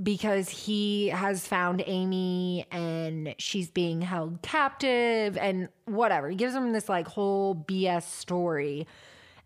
[0.00, 6.28] because he has found Amy and she's being held captive and whatever.
[6.30, 8.86] He gives him this like whole BS story.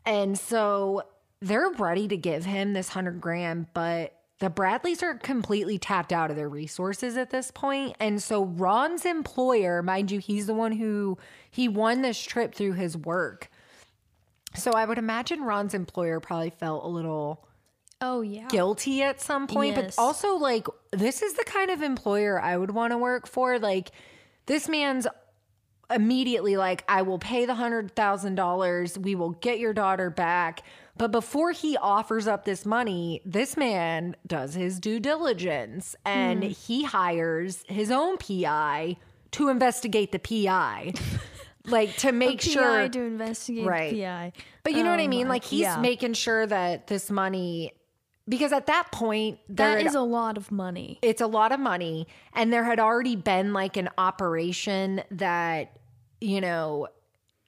[0.04, 1.02] And so
[1.40, 6.28] they're ready to give him this hundred grand, but the Bradleys are completely tapped out
[6.28, 7.94] of their resources at this point.
[8.00, 11.16] And so Ron's employer, mind you, he's the one who
[11.48, 13.48] he won this trip through his work.
[14.56, 17.46] So I would imagine Ron's employer probably felt a little
[18.00, 18.48] Oh yeah.
[18.48, 19.94] guilty at some point, Yes.
[19.94, 23.60] but also like this is the kind of employer I would want to work for.
[23.60, 23.92] Like
[24.46, 25.06] this man's
[25.88, 28.98] immediately like, I will pay the hundred thousand dollars.
[28.98, 30.64] We will get your daughter back.
[30.96, 36.50] But before he offers up this money, this man does his due diligence and hmm.
[36.50, 38.96] he hires his own PI
[39.32, 40.92] to investigate the PI.
[41.66, 43.94] like to make PI sure to investigate Right.
[43.94, 44.32] PI.
[44.64, 45.28] but you know what I Oh mean?
[45.28, 45.78] Like he's yeah.
[45.80, 47.72] making sure that this money,
[48.28, 50.98] because at that point, there That had- is a lot of money.
[51.02, 55.78] it's a lot of money, and there had already been like an operation that
[56.20, 56.88] you know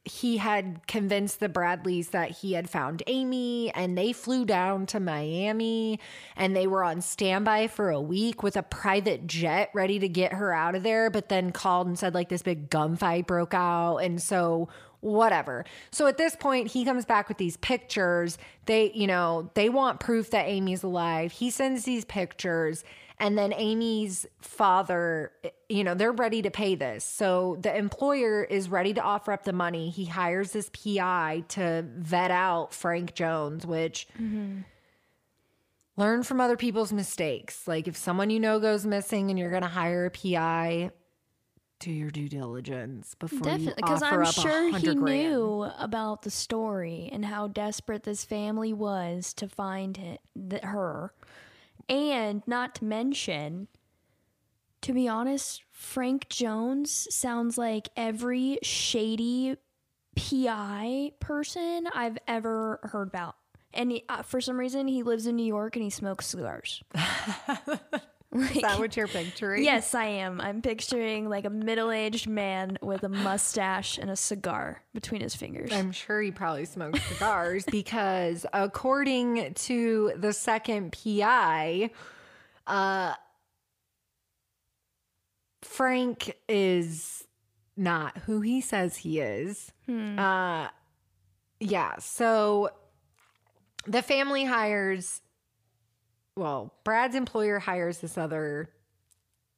[0.04, 5.00] he had convinced the Bradleys that he had found Amy, and they flew down to
[5.00, 5.98] Miami,
[6.36, 10.34] and they were on standby for a week with a private jet ready to get
[10.34, 11.08] her out of there.
[11.08, 14.68] But then called and said like this big gunfight broke out, and so
[15.00, 15.64] whatever.
[15.90, 18.38] So at this point, he comes back with these pictures.
[18.66, 21.32] They, you know, they want proof that Amy's alive.
[21.32, 22.84] He sends these pictures.
[23.20, 25.30] And then Amy's father,
[25.68, 27.04] you know, they're ready to pay this.
[27.04, 29.90] So the employer is ready to offer up the money.
[29.90, 34.08] He hires this PI to vet out Frank Jones, which
[35.96, 37.68] learn from other people's mistakes.
[37.68, 40.90] Like if someone you know goes missing and you're going to hire a PI,
[41.80, 45.04] do your due diligence before Definitely, you because offer I'm up sure he grand.
[45.04, 50.18] knew about the story and how desperate this family was to find hi-
[50.50, 51.12] th- her,
[51.88, 53.68] and not to mention,
[54.82, 59.56] to be honest, Frank Jones sounds like every shady
[60.16, 63.36] PI person I've ever heard about.
[63.72, 66.82] And he, uh, for some reason, he lives in New York and he smokes cigars.
[68.34, 69.62] Is that what you're picturing?
[69.64, 70.40] Yes, I am.
[70.40, 75.34] I'm picturing like a middle aged man with a mustache and a cigar between his
[75.34, 75.72] fingers.
[75.72, 81.90] I'm sure he probably smokes cigars because, according to the second PI,
[82.66, 83.14] uh,
[85.62, 87.24] Frank is
[87.76, 89.72] not who he says he is.
[89.88, 90.68] Uh,
[91.60, 91.96] yeah.
[91.98, 92.70] So
[93.86, 95.20] the family hires,
[96.36, 98.70] well, Brad's employer hires this other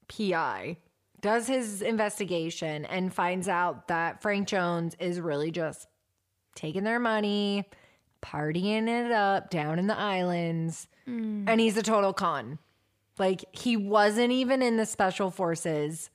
[0.08, 0.76] PI,
[1.20, 5.86] does his investigation, and finds out that Frank Jones is really just
[6.54, 7.64] taking their money,
[8.22, 11.44] partying it up down in the islands, hmm.
[11.46, 12.58] and he's a total con.
[13.18, 16.10] Like, he wasn't even in the special forces.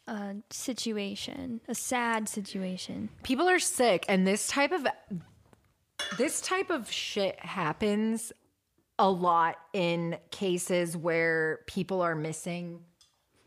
[0.06, 3.10] a situation, a sad situation.
[3.22, 4.86] people are sick and this type of
[6.18, 8.32] this type of shit happens
[8.98, 12.80] a lot in cases where people are missing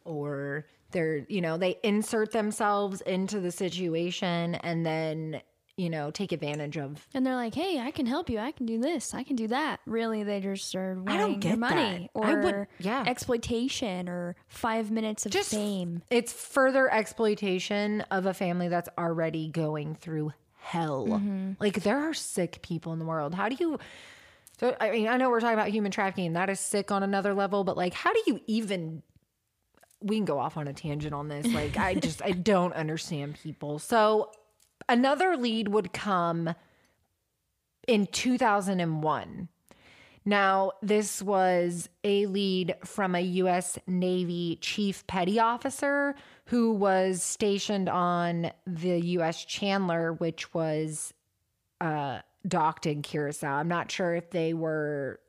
[0.04, 5.42] or they're you know they insert themselves into the situation and then
[5.76, 8.40] you know take advantage of And they're like, "Hey, I can help you.
[8.40, 9.14] I can do this.
[9.14, 12.20] I can do that." Really, they just are i don't get money that.
[12.20, 13.04] Or would- yeah.
[13.06, 16.02] exploitation or five minutes of just fame.
[16.10, 21.52] it's further exploitation of a family that's already going through hell Mm-hmm.
[21.60, 23.78] like there are sick people in the world how do you
[24.60, 27.04] So, I mean, I know we're talking about human trafficking, and that is sick on
[27.04, 29.04] another level, but like, how do you even?
[30.02, 31.48] We can go off on a tangent on this.
[31.48, 33.80] Like, I just, I don't understand people.
[33.80, 34.32] So,
[34.88, 36.54] another lead would come
[37.88, 39.50] in 2001.
[40.26, 43.80] Now, this was a lead from a U.S.
[43.88, 46.16] Navy chief petty officer
[46.48, 49.46] who was stationed on the U.S.
[49.46, 51.14] Chandler, which was
[51.80, 53.56] uh, docked in Curacao.
[53.56, 55.22] I'm not sure if they were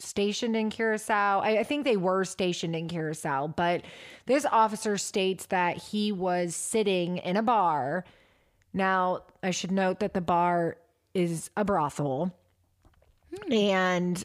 [0.00, 1.40] stationed in Curacao.
[1.40, 3.82] I, I, think they were stationed in Curacao, but
[4.26, 8.04] this officer states that he was sitting in a bar.
[8.72, 10.76] Now, I should note that the bar
[11.14, 12.34] is a brothel.
[13.34, 13.52] Hmm.
[13.52, 14.24] And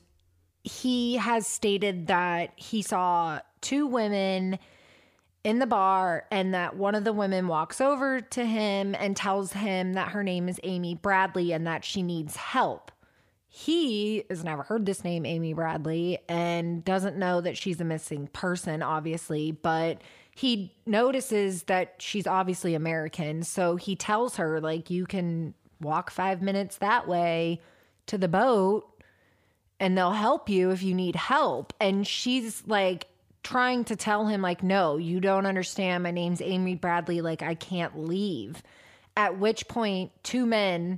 [0.63, 4.57] he has stated that he saw two women
[5.43, 9.53] in the bar and that one of the women walks over to him and tells
[9.53, 12.91] him that her name is Amy Bradley and that she needs help.
[13.57, 18.27] He has never heard this name, Amy Bradley, and doesn't know that she's a missing
[18.27, 20.01] person, obviously, but
[20.35, 23.43] he notices that she's obviously American.
[23.43, 27.61] So he tells her, like, you can walk five minutes that way
[28.07, 29.01] to the boat
[29.79, 31.73] and they'll help you if you need help.
[31.79, 33.07] And she's like,
[33.41, 37.53] trying to tell him like no you don't understand my name's amy bradley like i
[37.53, 38.63] can't leave
[39.15, 40.97] at which point two men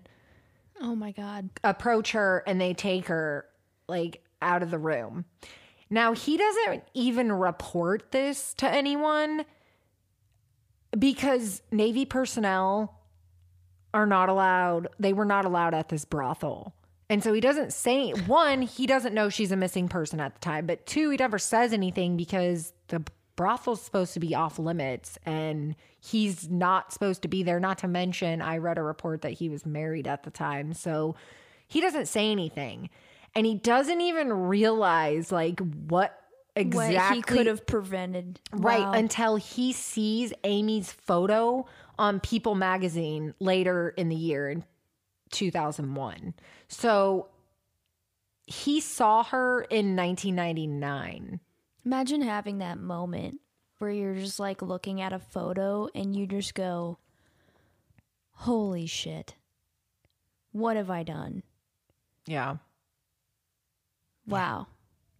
[0.81, 1.49] oh my god.
[1.63, 3.45] approach her and they take her
[3.87, 5.25] like out of the room.
[5.89, 9.45] Now he doesn't even report this to anyone
[10.97, 12.99] because navy personnel
[13.93, 16.73] are not allowed they were not allowed at this brothel.
[17.09, 20.41] And so he doesn't say one, he doesn't know she's a missing person at the
[20.41, 23.01] time, but two, he never says anything because the
[23.37, 27.61] brothel's supposed to be off limits and he's not supposed to be there.
[27.61, 30.73] Not to mention, I read a report that he was married at the time.
[30.73, 31.15] So
[31.65, 32.89] he doesn't say anything.
[33.33, 36.19] And he doesn't even realize like what
[36.55, 38.41] exactly what he could have prevented.
[38.51, 38.81] Right.
[38.81, 38.93] Wow.
[38.93, 41.65] Until he sees Amy's photo
[41.99, 44.63] on People magazine later in the year in
[45.31, 46.33] 2001.
[46.67, 47.27] So
[48.47, 51.39] he saw her in 1999.
[51.87, 53.39] Imagine having that moment
[53.77, 56.97] where you're just like looking at a photo and you just go,
[58.31, 59.35] Holy shit.
[60.51, 61.43] What have I done?
[62.25, 62.57] Yeah.
[64.27, 64.67] Wow.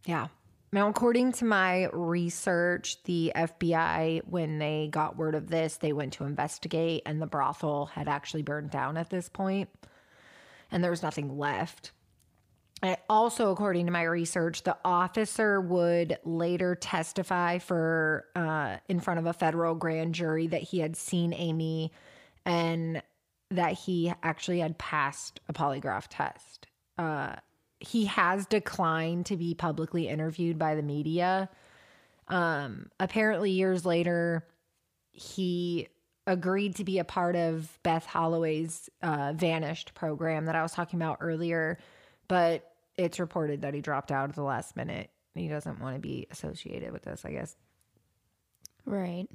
[0.06, 0.28] Yeah.
[0.74, 6.12] Now, according to my research, the FBI, when they got word of this, they went
[6.14, 9.70] to investigate, and the brothel had actually burned down at this point
[10.70, 11.94] and there was nothing left.
[13.10, 19.26] Also, according to my research, the officer would later testify for uh, in front of
[19.26, 21.92] a federal grand jury that he had seen Amy
[22.46, 23.02] and
[23.50, 26.68] that he actually had passed a polygraph test.
[26.98, 27.36] Uh,
[27.80, 31.50] he has declined to be publicly interviewed by the media.
[32.28, 34.46] Um, apparently, years later,
[35.12, 35.88] he
[36.26, 41.00] agreed to be a part of Beth Holloway's uh, Vanished program that I was talking
[41.00, 41.78] about earlier,
[42.28, 45.10] but it's reported that he dropped out at the last minute.
[45.36, 47.56] He doesn't want to be associated with this, I guess.
[48.86, 49.28] Right.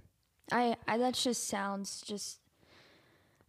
[0.51, 2.39] I, I that just sounds just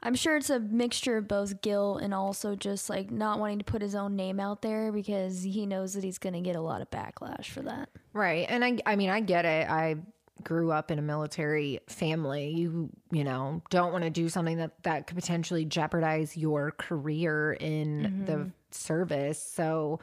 [0.04, 3.66] I'm sure it's a mixture of both guilt and also just like not wanting to
[3.66, 6.62] put his own name out there because he knows that he's going to get a
[6.62, 7.90] lot of backlash for that.
[8.12, 8.46] Right.
[8.50, 9.70] And I I mean I get it.
[9.70, 9.96] I
[10.44, 14.84] grew up in a military family, you you know, don't want to do something that
[14.84, 18.26] that could potentially jeopardize your career in mm-hmm.
[18.26, 19.42] the service.
[19.42, 20.00] So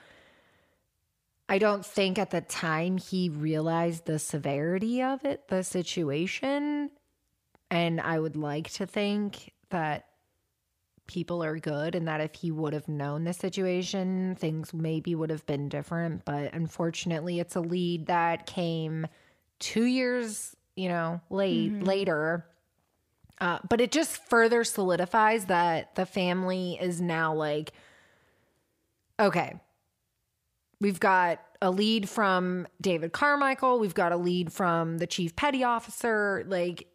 [1.48, 6.90] I don't think at the time he realized the severity of it, the situation.
[7.70, 10.06] And I would like to think that
[11.08, 15.30] people are good and that if he would have known the situation, things maybe would
[15.30, 16.24] have been different.
[16.24, 19.08] But unfortunately, it's a lead that came
[19.58, 21.82] two years, you know, late mm-hmm.
[21.82, 22.46] later.
[23.40, 27.72] Uh, but it just further solidifies that the family is now like,
[29.20, 29.60] okay,
[30.80, 35.62] we've got a lead from David Carmichael, we've got a lead from the chief petty
[35.62, 36.44] officer.
[36.46, 36.86] Like,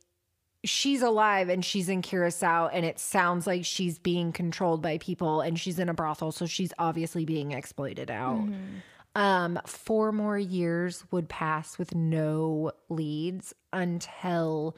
[0.63, 5.41] she's alive and she's in Curacao, and it sounds like she's being controlled by people
[5.41, 8.39] and she's in a brothel, so she's obviously being exploited out.
[8.39, 8.77] Mm-hmm.
[9.17, 14.75] Um, four more years would pass with no leads until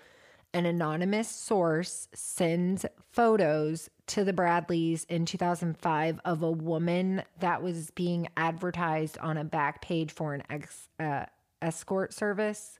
[0.54, 7.91] an anonymous source sends photos to the Bradleys in 2005 of a woman that was
[7.91, 11.26] being advertised on a back page for an ex, uh,
[11.62, 12.80] escort service.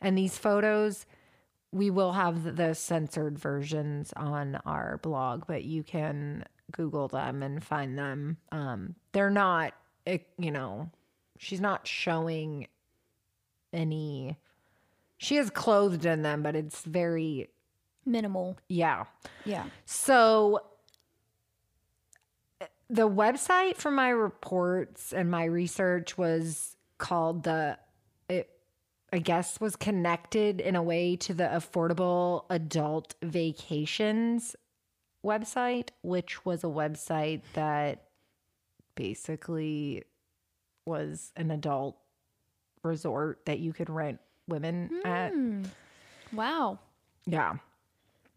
[0.00, 1.06] And these photos,
[1.72, 7.62] we will have the censored versions on our blog, but you can Google them and
[7.62, 8.38] find them.
[8.50, 9.72] Um, they're not
[10.38, 10.90] you know,
[11.38, 12.68] she's not showing
[13.72, 14.36] any.
[15.18, 17.48] She is clothed in them, but it's very,
[18.06, 18.56] Minimal.
[18.68, 19.04] yeah.
[19.44, 19.64] Yeah.
[19.84, 20.62] So
[22.88, 27.78] the website for my reports and my research was called the
[28.28, 28.48] it
[29.12, 34.56] I guess was connected in a way to the affordable adult vacations
[35.24, 38.04] website, which was a website that
[38.94, 40.04] basically
[40.86, 41.96] was an adult
[42.82, 45.32] resort that you could rent women at.
[45.32, 45.64] Hmm.
[46.32, 46.78] Wow.
[47.26, 47.56] Yeah.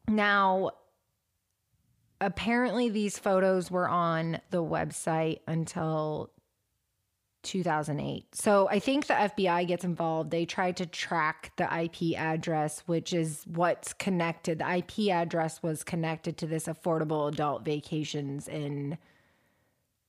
[0.10, 0.72] Now,
[2.20, 6.32] apparently, these photos were on the website until
[7.44, 8.36] 2008.
[8.36, 10.32] So I think the FBI gets involved.
[10.32, 14.60] They tried to track the IP address, which is what's connected.
[14.60, 18.98] The IP address was connected to this affordable adult vacations in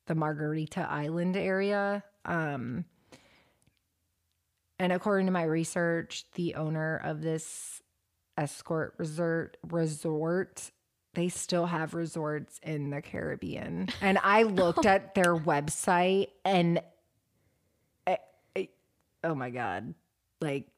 [0.06, 2.02] the Margarita Island area.
[2.24, 2.84] Um,
[4.78, 7.82] and according to my research, the owner of this
[8.40, 10.70] escort resort resort
[11.14, 13.88] they still have resorts in the Caribbean.
[14.00, 16.80] And I looked at their website and
[18.06, 18.18] I,
[18.56, 18.68] I-
[19.24, 19.94] oh my god.
[20.40, 20.68] Like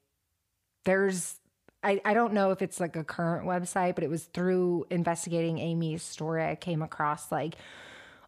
[0.84, 1.38] there's
[1.84, 5.58] I, I don't know if it's like a current website, but it was through investigating
[5.58, 6.44] Amy's story.
[6.44, 7.56] I came across like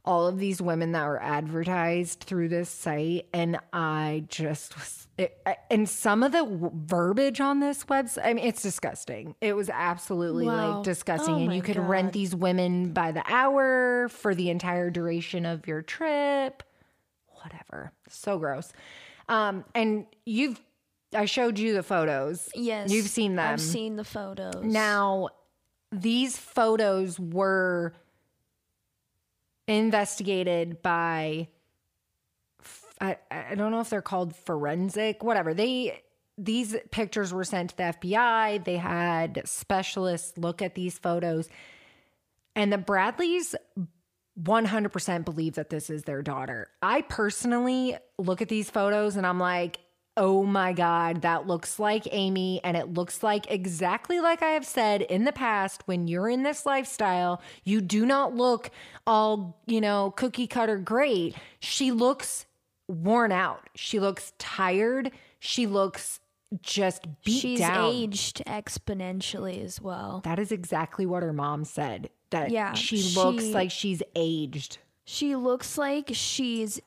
[0.04, 5.08] all of these women that were advertised through this site, and I just was.
[5.16, 5.38] It,
[5.70, 6.44] and some of the
[6.74, 9.36] verbiage on this website, I mean, it's disgusting.
[9.40, 10.76] It was absolutely Wow.
[10.78, 11.34] like disgusting.
[11.34, 11.88] Oh and you could God.
[11.88, 16.64] rent these women by the hour for the entire duration of your trip.
[17.42, 17.92] Whatever.
[18.08, 18.72] So gross.
[19.28, 20.60] Um, and you've,
[21.14, 22.48] I showed you the photos.
[22.54, 22.90] Yes.
[22.90, 23.52] You've seen them.
[23.52, 24.64] I've seen the photos.
[24.64, 25.28] Now,
[25.92, 27.94] these photos were
[29.66, 31.46] investigated by—I
[33.56, 35.54] don't know if they're called forensic, whatever.
[35.54, 36.02] They
[36.36, 38.64] these pictures were sent to the FBI.
[38.64, 41.48] They had specialists look at these photos.
[42.56, 43.54] And the Bradleys
[44.40, 46.68] 100% believe that this is their daughter.
[46.82, 49.78] I personally look at these photos and I'm like,
[50.16, 52.60] oh my God, that looks like Amy.
[52.62, 56.42] And it looks like exactly like I have said in the past when you're in
[56.42, 58.70] this lifestyle, you do not look
[59.06, 61.34] all, you know, cookie cutter great.
[61.58, 62.46] She looks
[62.88, 63.68] worn out.
[63.74, 65.10] She looks tired.
[65.38, 66.20] She looks
[66.62, 67.90] just beat she's down.
[67.92, 70.20] aged exponentially as well.
[70.24, 72.10] That is exactly what her mom said.
[72.30, 74.78] That Yeah, she looks like she's aged.
[75.04, 76.80] She looks like she's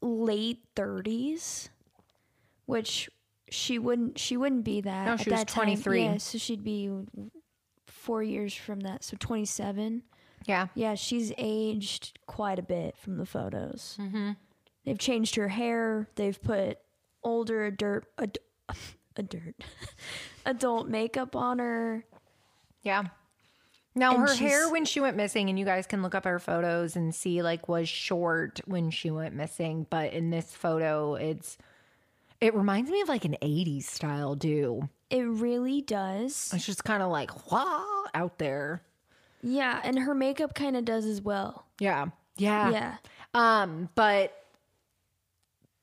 [0.00, 1.68] late 30s,
[2.70, 3.10] which
[3.50, 5.06] she wouldn't she wouldn't be that.
[5.06, 5.64] No, at she was that time.
[5.64, 6.04] 23.
[6.04, 6.90] Yeah, so she'd be
[7.86, 9.04] 4 years from that.
[9.04, 10.02] So 27.
[10.46, 10.68] Yeah.
[10.74, 13.96] Yeah, she's aged quite a bit from the photos.
[14.00, 14.32] Mm-hmm.
[14.84, 16.08] They've changed her hair.
[16.14, 16.78] They've put
[17.22, 18.38] older adult, ad,
[19.16, 19.42] adult,
[20.46, 22.04] adult makeup on her.
[22.82, 23.04] Yeah.
[23.94, 26.38] Now And her hair when she went missing, and you guys can look up her
[26.38, 31.58] photos and see like was short when she went missing, but in this photo, it's
[32.40, 34.88] it reminds me of like an '80s style do.
[35.10, 36.50] It really does.
[36.54, 37.84] It's just kind of like wah
[38.14, 38.82] out there.
[39.42, 41.66] Yeah, and her makeup kind of does as well.
[41.78, 42.06] Yeah.
[42.36, 42.70] Yeah.
[42.70, 42.96] Yeah.
[43.34, 44.34] Um, but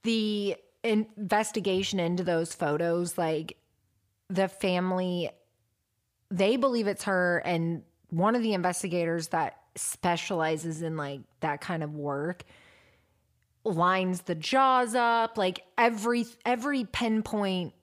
[0.04, 3.58] the investigation into those photos, like
[4.30, 5.30] the family,
[6.30, 11.84] they believe it's her, and one of the investigators that specializes in like that kind
[11.84, 12.44] of work
[13.64, 17.74] lines the jaws up, like every every pinpoint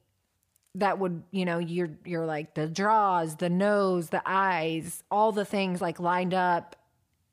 [0.76, 5.44] that would you know you're you're like the jaws the nose the eyes all the
[5.44, 6.74] things like lined up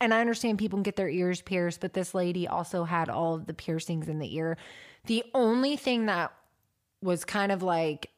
[0.02, 3.36] and I understand people can get their ears pierced, but this lady also had all
[3.36, 4.58] of the piercings in the ear.
[5.06, 6.34] The only thing that
[7.04, 8.10] was kind of like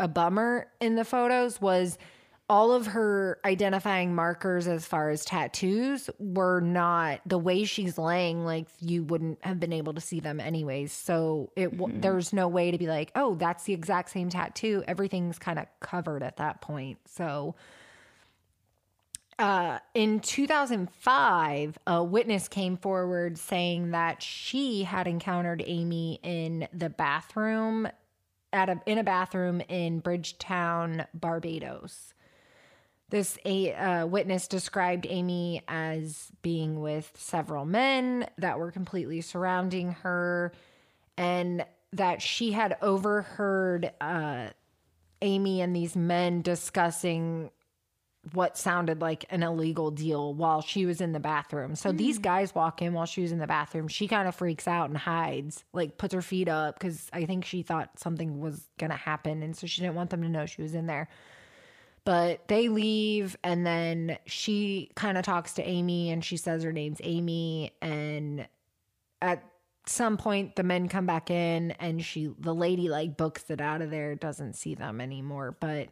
[0.00, 1.96] a bummer in the photos was
[2.48, 8.44] all of her identifying markers as far as tattoos were not the way she's laying
[8.44, 10.92] like you wouldn't have been able to see them anyways.
[10.92, 14.84] So it w- there's no way to be like oh that's the exact same tattoo.
[14.86, 16.98] Everything's kind of covered at that point.
[17.06, 17.56] So
[19.38, 26.88] uh, in 2005, a witness came forward saying that she had encountered Amy in the
[26.88, 27.86] bathroom
[28.52, 32.14] at a in a bathroom in Bridgetown, Barbados.
[33.08, 39.92] This a uh, witness described Amy as being with several men that were completely surrounding
[40.02, 40.52] her,
[41.16, 44.48] and that she had overheard uh,
[45.22, 47.50] Amy and these men discussing
[48.32, 51.76] what sounded like an illegal deal while she was in the bathroom.
[51.76, 53.88] So these guys walk in while she was in the bathroom.
[53.88, 57.44] She kind of freaks out and hides, like puts her feet up because I think
[57.44, 59.42] she thought something was going to happen.
[59.42, 61.08] And so she didn't want them to know she was in there.
[62.06, 66.72] But they leave, and then she kind of talks to Amy and she says her
[66.72, 67.72] name's Amy.
[67.82, 68.46] And
[69.20, 69.42] at
[69.86, 73.82] some point, the men come back in, and she, the lady, like books it out
[73.82, 75.56] of there, doesn't see them anymore.
[75.58, 75.88] But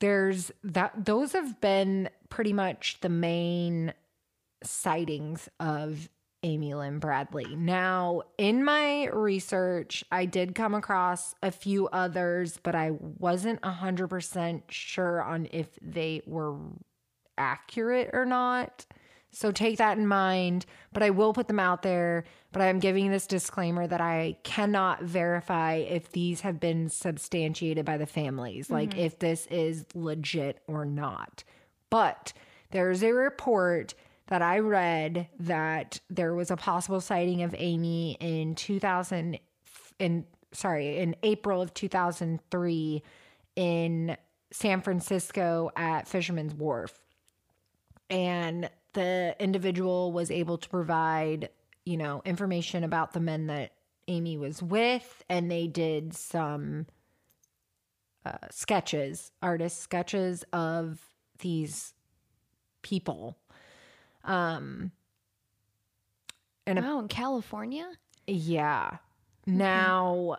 [0.00, 3.94] there's that those have been pretty much the main
[4.62, 6.10] sightings of
[6.42, 7.56] Amy Lynn Bradley.
[7.56, 14.62] Now, in my research, I did come across a few others, but I wasn't 100%
[14.68, 16.56] sure on if they were
[17.36, 18.86] accurate or not.
[19.30, 22.24] So take that in mind, but I will put them out there.
[22.52, 27.84] But I am giving this disclaimer that I cannot verify if these have been substantiated
[27.84, 29.00] by the families, like mm-hmm.
[29.00, 31.44] if this is legit or not.
[31.90, 32.32] But
[32.70, 33.94] there's a report
[34.28, 39.38] that I read that there was a possible sighting of Amy in 2000
[39.98, 43.02] in sorry, in April of 2003
[43.56, 44.16] in
[44.50, 46.98] San Francisco at Fisherman's Wharf.
[48.08, 51.50] And the individual was able to provide
[51.84, 53.72] you know information about the men that
[54.08, 56.86] amy was with and they did some
[58.26, 61.00] uh, sketches artist sketches of
[61.38, 61.94] these
[62.82, 63.38] people
[64.28, 64.92] um
[66.66, 67.88] and a- Wow, in California?
[68.26, 68.98] yeah.
[69.46, 70.36] Now,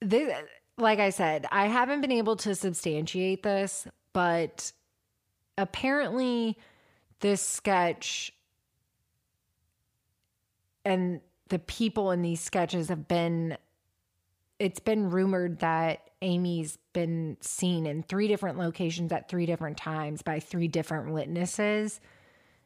[0.00, 0.30] this,
[0.76, 4.70] like I said, I haven't been able to substantiate this, but
[5.56, 6.58] apparently,
[7.20, 8.30] this sketch
[10.84, 13.56] and the people in these sketches have been.
[14.64, 20.22] It's been rumored that Amy's been seen in three different locations at three different times
[20.22, 22.00] by three different witnesses.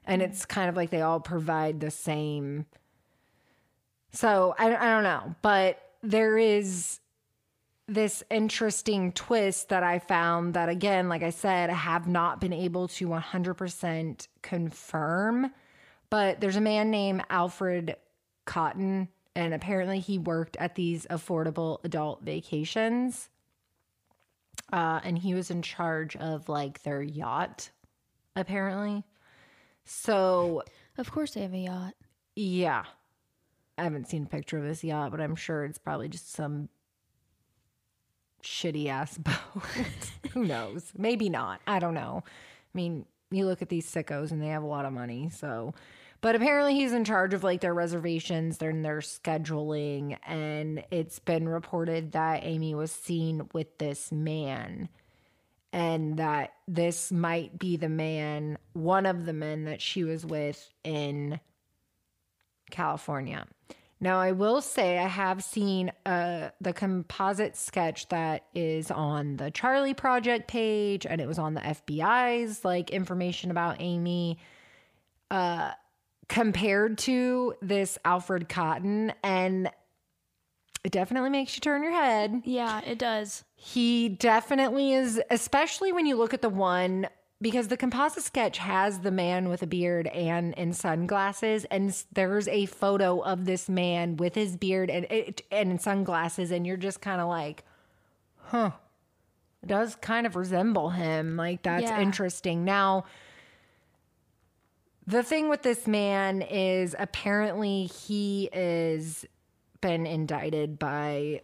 [0.04, 2.66] And it's kind of like they all provide the same
[4.12, 7.00] so I, I don't know, but there is
[7.86, 12.52] this interesting twist that I found that, again, like I said, I have not been
[12.52, 15.50] able to 100% confirm.
[16.10, 17.96] But there's a man named Alfred
[18.44, 23.28] Cotton, and apparently he worked at these affordable adult vacations.
[24.72, 27.70] Uh, and he was in charge of like their yacht,
[28.36, 29.04] apparently.
[29.84, 30.62] So
[30.98, 31.94] Of course they have a yacht.
[32.36, 32.84] yeah.
[33.78, 36.68] I haven't seen a picture of this yacht, but I'm sure it's probably just some
[38.42, 39.34] shitty ass boat.
[40.32, 40.92] Who knows?
[40.96, 41.60] Maybe not.
[41.66, 42.24] I don't know.
[42.26, 45.74] I mean, you look at these sickos and they have a lot of money, so
[46.20, 51.48] but apparently he's in charge of like their reservations, and their scheduling, and it's been
[51.48, 54.88] reported that Amy was seen with this man
[55.72, 60.72] and that this might be the man, one of the men that she was with
[60.82, 61.38] in
[62.70, 63.46] California.
[64.00, 69.50] Now, I will say I have seen uh, the composite sketch that is on the
[69.50, 74.38] Charley Project page, and it was on the FBI's like information about Amy,
[75.30, 75.72] uh,
[76.28, 79.70] compared to this Alfred Cotton, and
[80.84, 82.42] it definitely makes you turn your head.
[82.44, 83.44] Yeah, it does.
[83.56, 87.08] He definitely is, especially when you look at the one
[87.40, 92.48] because the composite sketch has the man with a beard and in sunglasses, and there's
[92.48, 97.00] a photo of this man with his beard and it, and sunglasses, and you're just
[97.00, 97.62] kind of like,
[98.46, 98.72] huh,
[99.62, 101.36] it does kind of resemble him.
[101.36, 102.00] Like that's Yeah.
[102.00, 102.64] interesting.
[102.64, 103.04] Now.
[105.08, 109.24] The thing with this man is apparently he is
[109.80, 111.40] been indicted by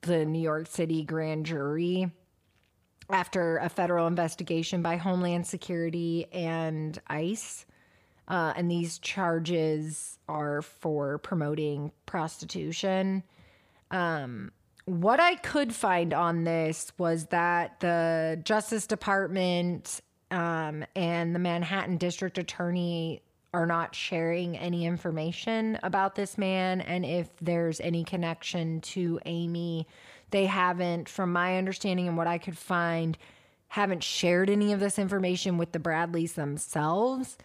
[0.00, 2.10] the New York City grand jury
[3.10, 7.66] after a federal investigation by Homeland Security and ICE.
[8.28, 13.24] Uh, and these charges are for promoting prostitution.
[13.90, 14.52] Um,
[14.86, 20.00] what I could find on this was that the Justice Department
[20.30, 23.22] um, and the Manhattan District Attorney
[23.52, 29.86] are not sharing any information about this man and if there's any connection to Amy.
[30.30, 33.16] They haven't, from my understanding and what I could find,
[33.68, 37.38] haven't shared any of this information with the Bradleys themselves.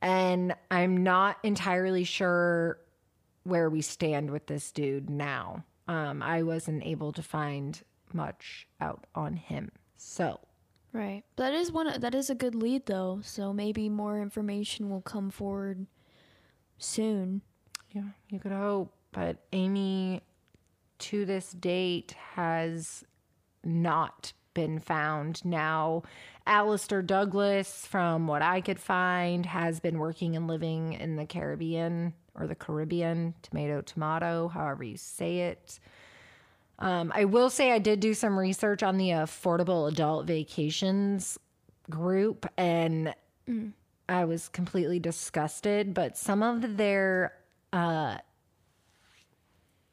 [0.00, 2.78] And I'm not entirely sure
[3.44, 5.64] where we stand with this dude now.
[5.86, 7.80] Um, I wasn't able to find
[8.12, 9.70] much out on him.
[9.96, 10.40] So,
[10.92, 11.22] Right.
[11.36, 15.30] That is one that is a good lead though, so maybe more information will come
[15.30, 15.86] forward
[16.78, 17.40] soon.
[17.92, 18.92] yeah, you could hope.
[19.12, 20.22] But Amy,
[20.98, 23.04] to this date, has
[23.64, 25.44] not been found.
[25.44, 26.02] Now,
[26.46, 32.14] Alistair Douglas, from what I could find, has been working and living in the Caribbean
[32.34, 35.78] or the Caribbean, tomato, tomato, however you say it.
[36.82, 41.38] Um, I will say I did do some research on the affordable adult vacations
[41.88, 43.14] group and
[44.08, 47.34] I was completely disgusted, but some of their
[47.72, 48.18] uh,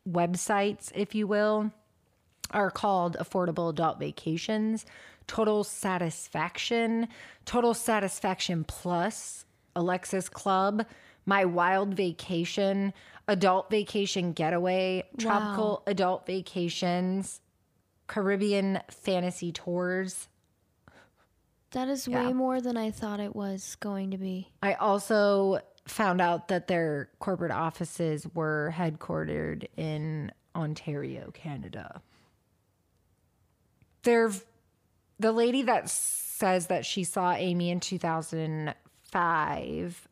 [0.10, 1.72] websites, if you will,
[2.52, 4.86] are called Affordable Adult Vacations,
[5.28, 7.08] Total Satisfaction,
[7.46, 10.86] Total Satisfaction Plus, Alexis Club,
[11.26, 12.94] My Wild Vacation,
[13.28, 17.42] Adult Vacation Getaway, Tropical Adult Vacations,
[18.08, 20.28] Caribbean Fantasy Tours.
[21.72, 24.50] That is way more than I thought it was going to be.
[24.64, 32.02] I also found out that their corporate offices were headquartered in Ontario, Canada.
[34.04, 34.32] They're
[35.20, 40.09] the lady that says that she saw Amy in 2005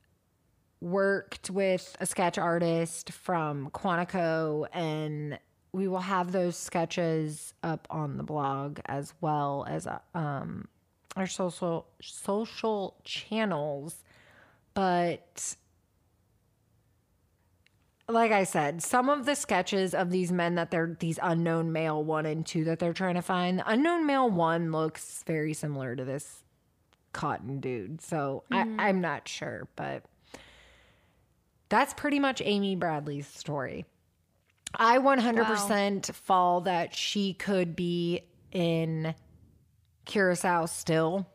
[0.80, 5.40] worked with a sketch artist from Quantico and
[5.72, 10.68] we will have those sketches up on the blog as well as um,
[11.16, 14.04] our social social channels
[14.74, 15.56] but
[18.10, 22.04] like I said, some of the sketches of these men that they're these unknown male
[22.04, 25.96] one and two that they're trying to find, the unknown male one looks very similar
[25.96, 26.44] to this
[27.12, 28.02] cotton dude.
[28.02, 30.04] So I, I'm not sure, but
[31.70, 33.86] that's pretty much Amy Bradley's story.
[34.76, 39.16] I 100% fall that she could be in
[40.06, 41.28] Curacao still.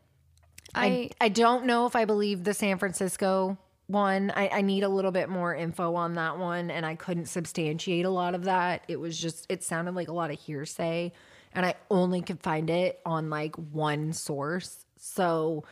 [0.75, 4.33] I, I I don't know if I believe the San Francisco one.
[4.35, 8.05] I, I need a little bit more info on that one, and I couldn't substantiate
[8.05, 8.85] a lot of that.
[8.89, 11.13] It was just, it sounded like a lot of hearsay,
[11.53, 14.87] and I only could find it on like one source.
[14.97, 15.65] So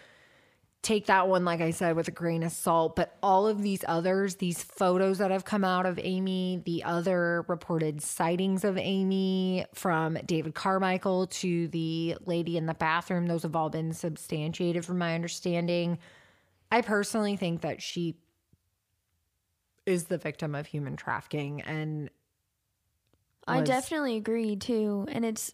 [0.82, 2.96] take that one, like I said, with a grain of salt.
[2.96, 7.44] But all of these others, these photos that have come out of Amy, the other
[7.48, 13.56] reported sightings of Amy from David Carmichael to the lady in the bathroom, those have
[13.56, 15.98] all been substantiated from my understanding.
[16.72, 18.16] I personally think that she
[19.84, 22.10] is the victim of human trafficking and
[23.48, 25.52] I definitely agree too, and it's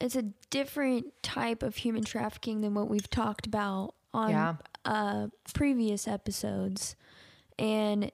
[0.00, 4.54] it's a different type of human trafficking than what we've talked about on Yeah.
[4.84, 6.96] uh, previous episodes,
[7.58, 8.10] and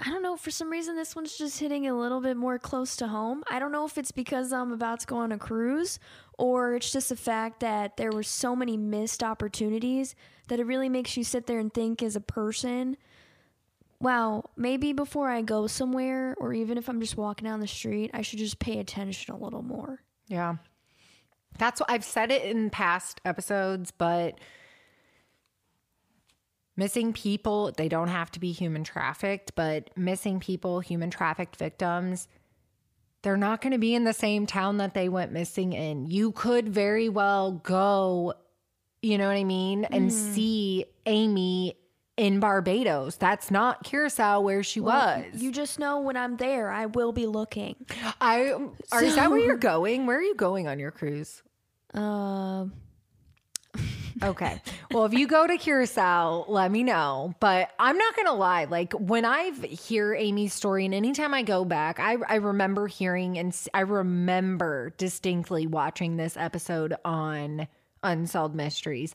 [0.00, 2.94] I don't know for some reason this one's just hitting a little bit more close
[2.96, 3.42] to home.
[3.50, 5.98] I don't know if it's because I'm about to go on a cruise
[6.38, 10.14] or it's just the fact that there were so many missed opportunities
[10.46, 12.96] that it really makes you sit there and think as a person
[14.00, 18.12] wow, maybe before I go somewhere or even if I'm just walking down the street,
[18.14, 20.02] I should just pay attention a little more.
[20.28, 20.56] Yeah.
[21.58, 24.38] That's what I've said it in past episodes, but
[26.78, 32.28] missing people, they don't have to be human trafficked, but missing people, human trafficked victims,
[33.22, 36.06] they're not going to be in the same town that they went missing in.
[36.06, 38.34] You could very well go,
[39.02, 41.74] you know what I mean, and see Amy
[42.16, 43.16] in Barbados.
[43.16, 45.24] That's not Curacao where she was.
[45.34, 47.74] You just know when I'm there, I will be looking.
[48.20, 48.54] I
[48.92, 50.06] are, is that where you're going?
[50.06, 51.42] Where are you going on your cruise?
[51.92, 52.72] Um,
[54.22, 54.60] Okay.
[54.90, 57.34] Well, if you go to Curacao, let me know.
[57.40, 58.64] But I'm not going to lie.
[58.64, 63.38] Like when I hear Amy's story, and anytime I go back, I, I remember hearing
[63.38, 67.68] and I remember distinctly watching this episode on
[68.02, 69.14] Unsolved Mysteries.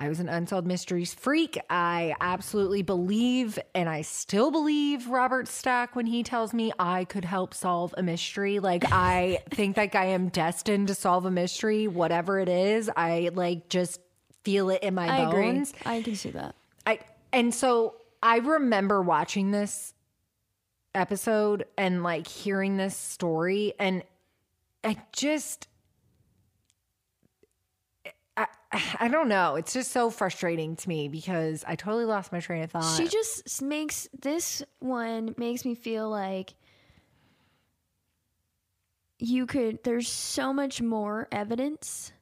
[0.00, 1.58] I was an Unsolved Mysteries freak.
[1.68, 7.24] I absolutely believe, and I still believe Robert Stack when he tells me I could
[7.24, 8.60] help solve a mystery.
[8.60, 12.88] Like, I think like I am destined to solve a mystery, whatever it is.
[12.96, 13.98] I like just
[14.44, 15.52] feel it in my I agree.
[15.52, 15.72] bones.
[15.84, 16.54] I can see that.
[16.86, 17.00] I
[17.32, 19.94] and so I remember watching this
[20.94, 24.02] episode and like hearing this story and
[24.82, 25.68] I just
[28.36, 28.46] I,
[29.00, 29.56] I don't know.
[29.56, 32.96] It's just so frustrating to me because I totally lost my train of thought.
[32.96, 36.54] She just makes this one makes me feel like
[39.18, 42.12] you could there's so much more evidence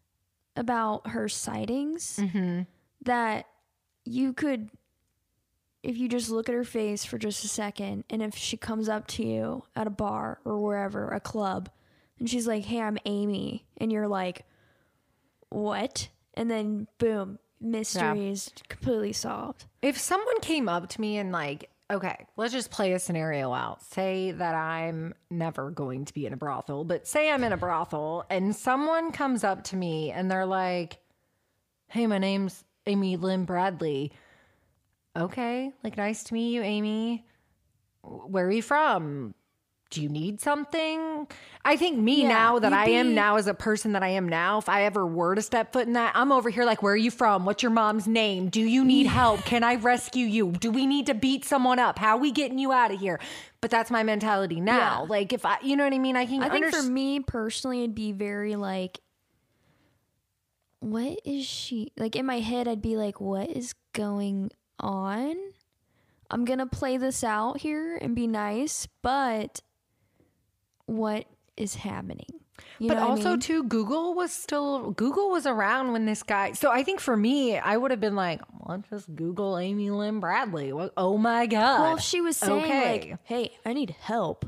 [0.57, 2.63] about her sightings mm-hmm.
[3.03, 3.47] that
[4.05, 4.71] you could
[5.83, 8.89] if you just look at her face for just a second and if she comes
[8.89, 11.69] up to you at a bar or wherever a club
[12.19, 14.45] and she's like hey i'm amy and you're like
[15.51, 16.09] what?
[16.35, 19.65] And then boom mystery is completely solved.
[19.81, 23.83] If someone came up to me and like okay, let's just play a scenario out.
[23.83, 27.57] Say that I'm never going to be in a brothel, but say I'm in a
[27.57, 30.99] brothel and someone comes up to me and they're like,
[31.89, 34.13] hey, my name's Amy Lynn Bradley.
[35.17, 37.25] Okay, like, nice to meet you, Amy.
[38.03, 39.35] Where are you from?
[39.91, 41.29] Do you need something?
[41.65, 44.29] I think me Yeah, now that I am now as a person that I am
[44.29, 46.93] now, if I ever were to step foot in that, I'm over here like, where
[46.93, 47.45] are you from?
[47.45, 48.49] What's your mom's name?
[48.49, 49.45] Do you need help?
[49.45, 50.51] Can I rescue you?
[50.53, 51.99] Do we need to beat someone up?
[51.99, 53.21] How are we getting you out of here?
[53.61, 55.03] But that's my mentality now.
[55.03, 55.09] Yeah.
[55.09, 56.17] Like if I, you know what I mean?
[56.17, 56.43] I can.
[56.43, 59.01] I think underst- for me personally, it'd be very like,
[60.81, 62.17] what is she like?
[62.17, 65.37] In my head, I'd be like, what is going on?
[66.31, 69.63] I'm gonna play this out here and be nice, but
[70.87, 71.27] what
[71.57, 72.27] is happening?
[72.79, 73.41] You but what I also mean?
[73.41, 77.59] too google was still google was around when this guy so i think for me
[77.59, 81.81] i would have been like let's just google amy lynn bradley What- oh my god
[81.83, 83.11] well, she was saying Okay.
[83.11, 84.47] like, "Hey, I need help,"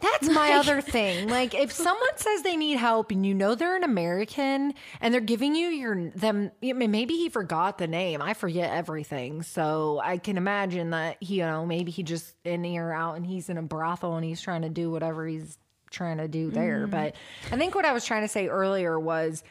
[0.00, 1.28] That's my other thing.
[1.28, 5.20] Like if someone says they need help and you know they're an American and they're
[5.20, 8.22] giving you your them maybe he forgot the name.
[8.22, 9.42] I forget everything.
[9.42, 13.16] So I can imagine that he, you know, maybe he just in here or out
[13.16, 15.58] and he's in a brothel and he's trying to do whatever he's
[15.90, 16.86] trying to do there.
[16.86, 16.90] Mm.
[16.90, 17.14] But
[17.50, 19.44] I think what I was trying to say earlier was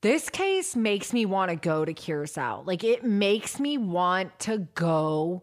[0.00, 2.62] this case makes me want to go to Curacao.
[2.64, 5.42] Like it makes me want to go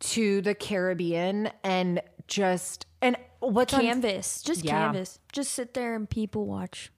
[0.00, 3.16] to the Caribbean and just and
[3.50, 4.72] what's on canvas, just Yeah.
[4.72, 6.90] canvas, just sit there and people watch.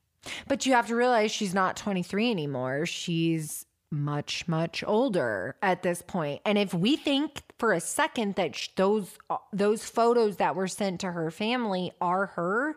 [0.49, 2.85] But you have to realize she's not 23 anymore.
[2.87, 6.41] She's much, much older at this point.
[6.45, 10.67] And if we think for a second that sh- those uh, those photos that were
[10.67, 12.77] sent to her family are her,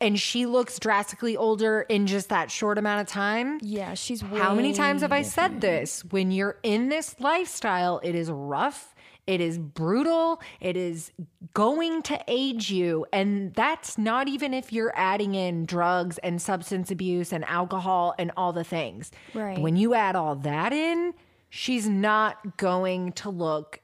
[0.00, 3.58] and she looks drastically older in just that short amount of time.
[3.62, 4.20] Yeah, she's.
[4.20, 6.04] How many times have I said this?
[6.04, 8.93] When you're in this lifestyle, it is rough.
[9.26, 10.42] It is brutal.
[10.60, 11.10] It is
[11.54, 13.06] going to age you.
[13.12, 18.32] And that's not even if you're adding in drugs and substance abuse and alcohol and
[18.36, 19.10] all the things.
[19.32, 19.58] Right.
[19.58, 21.14] When you add all that in,
[21.48, 23.80] she's not going to look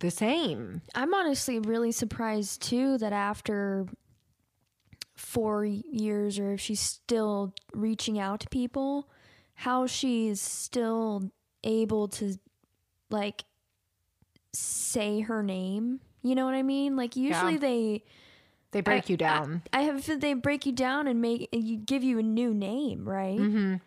[0.00, 0.82] the same.
[0.94, 3.86] I'm honestly really surprised too that after
[5.14, 9.08] four years, or if she's still reaching out to people,
[9.54, 11.30] how she's still
[11.62, 12.36] able to
[13.10, 13.44] like
[14.54, 16.00] say her name.
[16.22, 16.96] You know what I mean?
[16.96, 17.58] Like usually Yeah.
[17.58, 18.04] they
[18.72, 19.62] They break you down.
[19.72, 23.08] I have a they break you down and make you give you a new name,
[23.08, 23.80] right?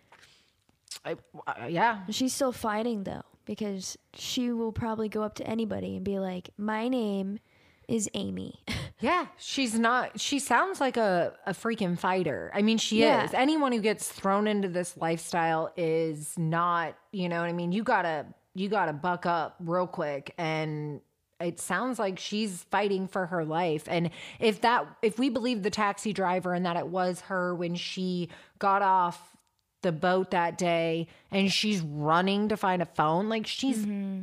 [1.06, 1.16] I,
[1.48, 2.02] uh, yeah.
[2.10, 6.50] She's still fighting though because she will probably go up to anybody and be like,
[6.58, 7.40] "My name
[7.88, 8.62] is Amy."
[9.00, 10.20] Yeah, she's not.
[10.20, 12.50] She sounds like a, a freaking fighter.
[12.52, 13.26] I mean, she Yeah.
[13.26, 13.34] is.
[13.36, 16.96] Anyone who gets thrown into this lifestyle is not.
[17.12, 17.72] You know what I mean?
[17.72, 18.26] You gotta
[18.58, 20.34] you gotta buck up real quick.
[20.38, 21.02] And
[21.40, 23.84] it sounds like she's fighting for her life.
[23.88, 27.76] And if that if we believe the taxi driver and that it was her when
[27.76, 29.38] she got off
[29.84, 34.22] the boat that day and she's running to find a phone, like she's mm-hmm.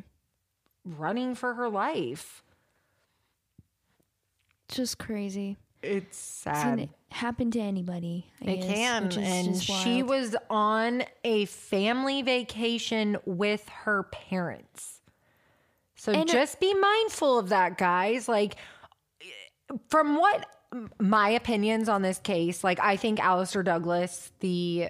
[0.85, 2.43] running for her life.
[4.69, 5.57] Just crazy.
[5.85, 6.55] It's sad.
[6.55, 6.79] It sad.
[6.79, 8.27] can happen to anybody.
[8.43, 9.07] I It guess, can.
[9.07, 15.01] is And she was on a family vacation with her parents.
[15.97, 18.29] So And- just be mindful of that, guys.
[18.29, 18.57] Like,
[19.89, 20.47] from what
[21.01, 24.89] my opinions on this case, like, I think Alistair Douglas, the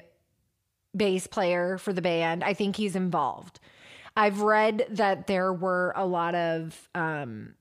[0.97, 3.61] bass player for the band, I think he's involved.
[4.17, 7.55] I've read that there were a lot of um,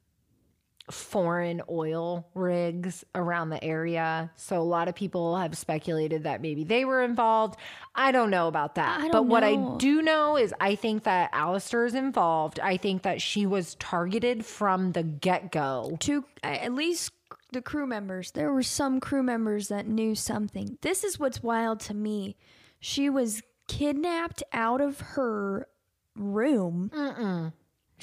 [0.92, 4.32] foreign oil rigs around the area.
[4.36, 7.58] So a lot of people have speculated that maybe they were involved.
[7.96, 9.00] I don't know about that.
[9.02, 12.60] But don't what I do know is I think that Alistair is involved.
[12.60, 15.96] I think that she was targeted from the get go.
[16.00, 17.12] two at least
[17.52, 21.80] the crew members there were some crew members that knew something this is what's wild
[21.80, 22.36] to me
[22.80, 25.68] she was kidnapped out of her
[26.16, 26.90] room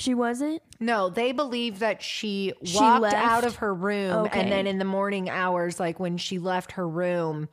[0.01, 3.14] she wasn't No, they believe that she She walked left?
[3.16, 4.40] out of her room Okay.
[4.40, 7.48] and then in the morning hours, like when she left her room,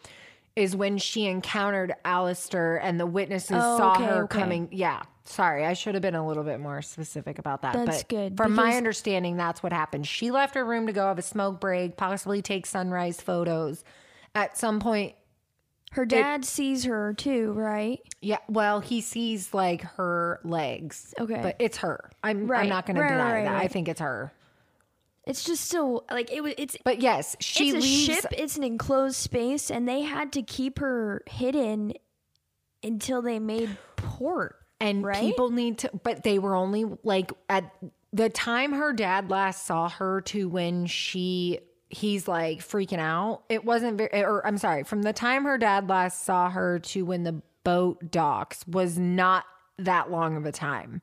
[0.55, 4.39] is when she encountered Alistair and the witnesses Oh, saw okay, her okay.
[4.39, 4.69] coming.
[4.71, 5.03] Yeah.
[5.25, 7.73] Sorry, I should have been a little bit more specific about that.
[7.73, 10.07] That's but good, From my because- understanding, that's what happened.
[10.07, 13.83] She left her room to go have a smoke break, possibly take sunrise photos.
[14.33, 15.15] At some point,
[15.91, 21.13] her dad sees her too right yeah, well, he sees like her legs.
[21.19, 21.39] Okay.
[21.41, 22.09] But it's her.
[22.23, 23.55] I'm, I'm not going to deny right, that.
[23.55, 24.33] I think it's her.
[25.25, 28.05] it's just so like it was it's But yes, she it's a leaves.
[28.05, 31.93] ship it's an enclosed space and they had to keep her hidden
[32.83, 35.21] until they made port And Right?
[35.21, 37.71] people need to, but they were only like at
[38.13, 41.59] the time her dad last saw her to when she,
[41.89, 43.43] he's like freaking out.
[43.49, 47.03] It wasn't very, or I'm sorry, from the time her dad last saw her to
[47.05, 49.45] when the boat docks was not
[49.77, 51.01] that long of a time.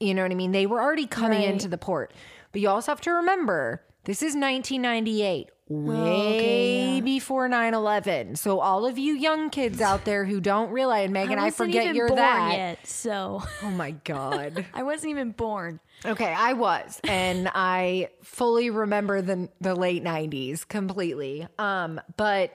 [0.00, 0.52] You know what I mean?
[0.52, 1.48] They were already coming Right.
[1.50, 2.12] into the port.
[2.52, 7.00] But you also have to remember, this is 1998, way yeah.
[7.00, 8.36] before 9 11.
[8.36, 11.94] So, all of you young kids out there who don't realize, Megan, I, wasn't forget
[11.94, 12.52] you're born that.
[12.52, 14.64] yet, so Oh my God.
[14.74, 15.80] I wasn't even born.
[16.04, 21.46] Okay, I was, and I fully remember the the late '90s completely.
[21.58, 22.54] Um, but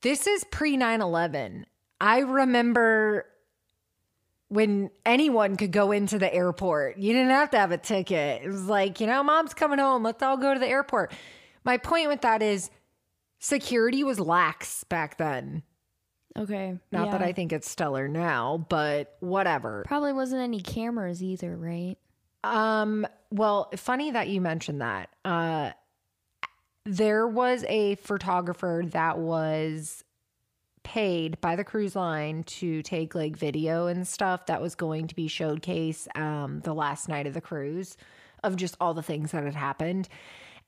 [0.00, 1.64] this is pre 9/11.
[2.00, 3.26] I remember
[4.48, 6.98] when anyone could go into the airport.
[6.98, 8.42] You didn't have to have a ticket.
[8.44, 10.02] It was like, you know, mom's coming home.
[10.02, 11.10] Let's all go to the airport.
[11.64, 12.70] My point with that is
[13.38, 15.62] security was lax back then.
[16.36, 16.78] Okay.
[16.90, 17.22] Not that.
[17.22, 19.84] I think it's stellar now, but whatever.
[19.86, 21.96] Probably wasn't any cameras either, right?
[22.42, 25.10] Um, well, funny that you mentioned that.
[25.24, 25.72] Uh
[26.84, 30.02] there was a photographer that was
[30.82, 35.14] paid by the cruise line to take like video and stuff that was going to
[35.14, 37.96] be showcase um the last night of the cruise
[38.42, 40.08] of just all the things that had happened.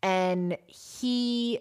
[0.04, 1.60] And he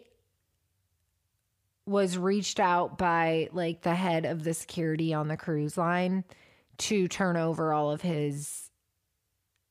[1.86, 6.26] was reached out by like the head of the security on the cruise line
[6.78, 8.70] to turn over all of his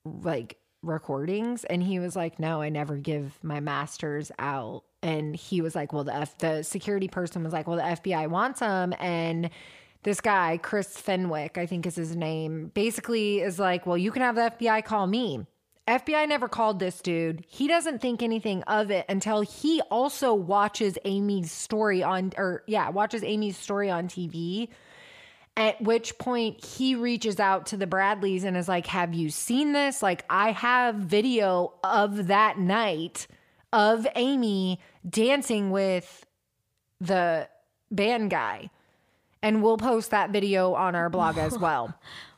[0.04, 1.64] like recordings.
[1.64, 4.84] And he was like no i never give my masters out.
[5.02, 8.28] And he was like well the F- the security person was like well the fbi
[8.28, 9.50] wants them and
[10.02, 14.22] this guy chris fenwick i think is his name basically is like well you can
[14.22, 15.46] have the fbi call me
[15.88, 20.96] fbi never called this dude he doesn't think anything of it until he also watches
[21.04, 24.68] amy's story on or yeah watches amy's story on tv
[25.56, 29.72] at which point he reaches out to the Bradleys and is like, Have you seen
[29.72, 30.02] this?
[30.02, 33.26] Like, I have video of that night
[33.72, 36.26] of Amy dancing with
[37.00, 37.48] the
[37.90, 38.70] band guy.
[39.42, 41.94] And we'll post that video on our blog as well.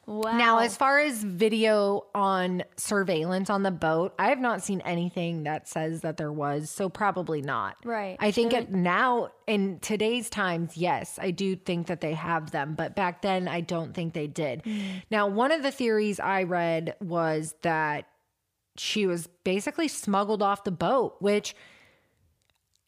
[0.07, 0.37] Wow.
[0.37, 5.45] Now, as far as video on surveillance on the boat, I have not seen anything
[5.45, 7.77] that says that there was, so probably not.
[7.85, 8.17] Right.
[8.21, 12.75] I think it, now in today's times, yes, I do think that they have them,
[12.75, 14.63] but back then I don't think they did.
[14.65, 15.03] Mm.
[15.11, 18.07] Now, one of the theories I read was that
[18.77, 21.55] she was basically smuggled off the boat, which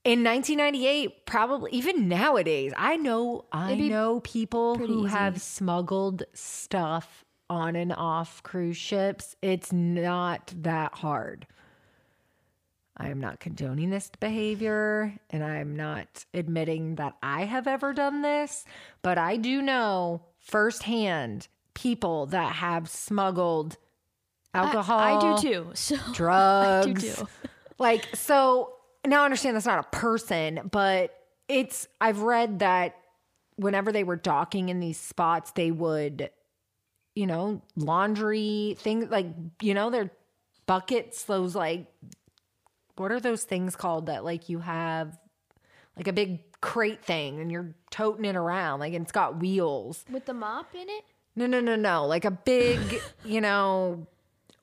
[0.06, 5.10] in 1998, probably even nowadays, I know I know people who easy.
[5.10, 9.34] have smuggled stuff on and off cruise ships.
[9.42, 11.48] It's not that hard.
[12.96, 18.22] I am not condoning this behavior and I'm not admitting that I have ever done
[18.22, 18.64] this,
[19.02, 23.76] but I do know firsthand people that have smuggled
[24.54, 25.00] alcohol.
[25.00, 25.70] I, I do too.
[25.74, 26.86] So drugs.
[26.88, 27.28] I do too.
[27.78, 28.75] like, so
[29.06, 31.14] now I understand that's not a person, but
[31.48, 32.96] it's, I've read that
[33.56, 36.30] whenever they were docking in these spots, they would,
[37.14, 39.26] you know, laundry things like,
[39.60, 40.10] you know, their
[40.66, 41.86] buckets, those like,
[42.96, 45.18] what are those things called that like you have
[45.96, 50.04] like a big crate thing and you're toting it around, like, and it's got wheels.
[50.10, 51.04] with the mop in it.
[51.34, 52.06] No, no, no, no.
[52.06, 52.78] Like a big,
[53.24, 54.06] you know,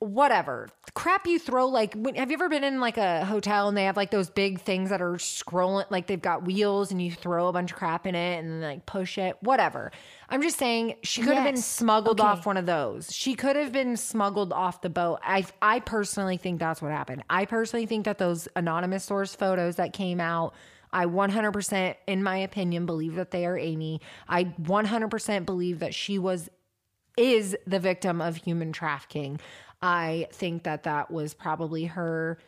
[0.03, 1.67] whatever crap you throw.
[1.67, 4.29] Like, when, have you ever been in like a hotel and they have like those
[4.29, 7.77] big things that are scrolling, like they've got wheels and you throw a bunch of
[7.77, 9.91] crap in it and then like push it, whatever.
[10.29, 12.29] I'm just saying she could have been smuggled Okay.
[12.29, 13.11] off one of those.
[13.13, 15.19] She could have been smuggled off the boat.
[15.23, 17.23] I, I personally think that's what happened.
[17.29, 20.53] I personally think that those anonymous source photos that came out.
[20.91, 23.99] I 100%, in my opinion, believe that they are Amy.
[24.29, 26.49] I 100% believe that she was
[27.17, 29.39] is the victim of human trafficking.
[29.83, 32.39] I think that that was probably her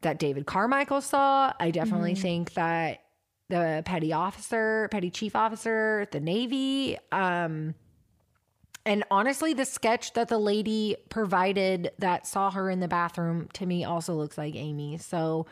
[0.00, 1.52] that David Carmichael saw.
[1.60, 3.02] I definitely think that
[3.50, 7.74] the petty officer, petty chief officer, the Navy, um,
[8.86, 13.66] and honestly, the sketch that the lady provided that saw her in the bathroom to
[13.66, 14.96] me also looks like Amy.
[14.96, 15.44] So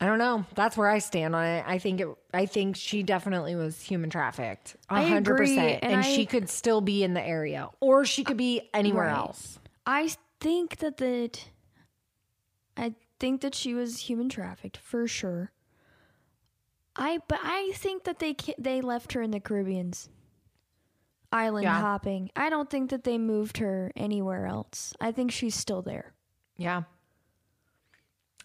[0.00, 0.44] I don't know.
[0.54, 1.64] That's where I stand on it.
[1.66, 2.08] I think it.
[2.34, 6.80] I think she definitely was human trafficked, hundred percent, and and I- she could still
[6.82, 9.16] be in the area, or she could be anywhere Right.
[9.16, 9.58] else.
[9.86, 10.10] I
[10.40, 11.48] think that that
[12.76, 15.50] I think that she was human trafficked for sure.
[16.94, 20.10] I but I think that they they left her in the Caribbean's
[21.32, 21.80] island Yeah.
[21.80, 22.30] hopping.
[22.36, 24.92] I don't think that they moved her anywhere else.
[25.00, 26.12] I think she's still there.
[26.58, 26.82] Yeah.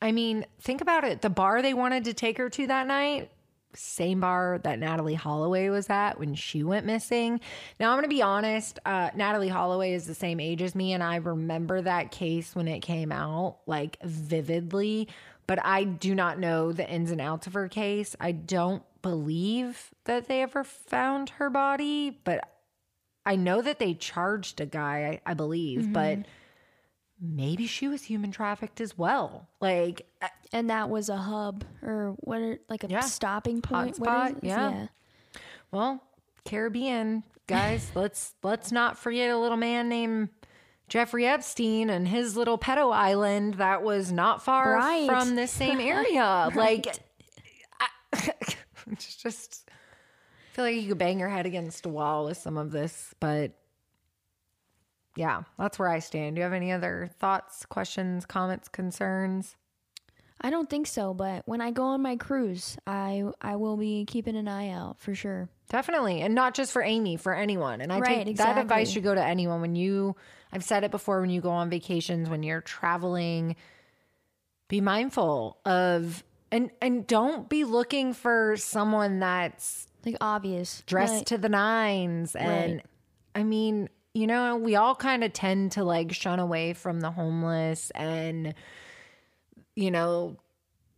[0.02, 1.22] I mean, think about it.
[1.22, 3.30] The bar they wanted to take her to that night,
[3.74, 7.40] same bar that Natalee Holloway was at when she went missing.
[7.80, 10.94] Now, I'm going to be honest, uh, Natalee Holloway is the same age as me,
[10.94, 15.08] and I remember that case when it came out like vividly,
[15.48, 18.16] but I do not know the ins and outs of her case.
[18.20, 22.48] I don't believe that they ever found her body, but
[23.26, 25.94] I know that they charged a guy, I, I believe, mm-hmm.
[25.94, 26.20] but
[27.22, 29.48] maybe she was human trafficked as well.
[29.60, 33.02] Like, uh, and that was a hub or what, are, like a yeah.
[33.02, 33.98] stopping point.
[33.98, 34.72] Hotspot, yeah.
[34.72, 34.88] yeah.
[35.72, 36.04] Well,
[36.44, 40.30] Caribbean guys, let's let's not forget a little man named
[40.90, 45.08] Jeffrey Epstein and his little pedo island that was not far right.
[45.08, 46.50] from this same area.
[46.54, 46.86] right.
[46.86, 47.00] Like,
[47.80, 48.34] I,
[48.92, 52.58] it's just I feel like you could bang your head against a wall with some
[52.58, 53.54] of this, but
[55.22, 56.36] yeah, that's where I stand.
[56.36, 59.56] Do you have any other thoughts, questions, comments, concerns?
[60.42, 64.06] I don't think so, but when I go on my cruise, I I will be
[64.06, 65.48] keeping an eye out for sure.
[65.70, 67.82] Definitely, and not just for Amy, for anyone.
[67.82, 68.56] And I right, take exactly.
[68.56, 70.16] that advice should go to anyone when you.
[70.52, 73.56] I've said it before when you go on vacations, when you're traveling,
[74.70, 81.26] be mindful of and and don't be looking for someone that's like obvious dressed right.
[81.28, 82.86] to the nines and right.
[83.36, 87.12] I mean you know, we all kind of tend to like shun away from the
[87.12, 88.54] homeless and,
[89.76, 90.38] you know,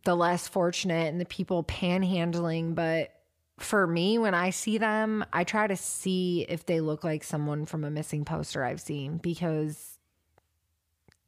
[0.04, 2.74] the less fortunate and the people panhandling.
[2.74, 3.12] But
[3.58, 7.66] for me, when I see them, I try to see if they look like someone
[7.66, 9.94] from a missing poster I've seen because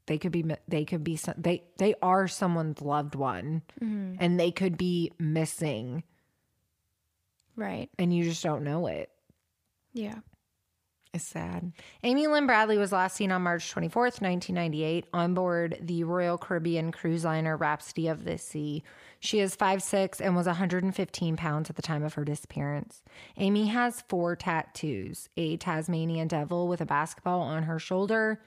[0.06, 4.14] they could be they could be they they are someone's loved one mm-hmm.
[4.20, 6.04] and they could be missing
[7.56, 9.10] right and you just don't know it
[9.92, 10.14] yeah
[11.16, 11.72] is sad.
[12.04, 16.92] Amy Lynn Bradley was last seen on March 24th, 1998, on board the Royal Caribbean
[16.92, 18.84] cruise liner Rhapsody of the Sea.
[19.18, 23.02] She is 5'6 and was 115 pounds at the time of her disappearance.
[23.38, 28.40] Amy has four tattoos a Tasmanian devil with a basketball on her shoulder,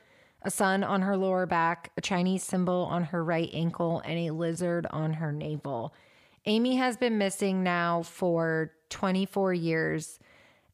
[0.43, 4.31] a sun on her lower back, a Chinese symbol on her right ankle, and a
[4.31, 5.93] lizard on her navel.
[6.45, 10.19] Amy has been missing now for 24 years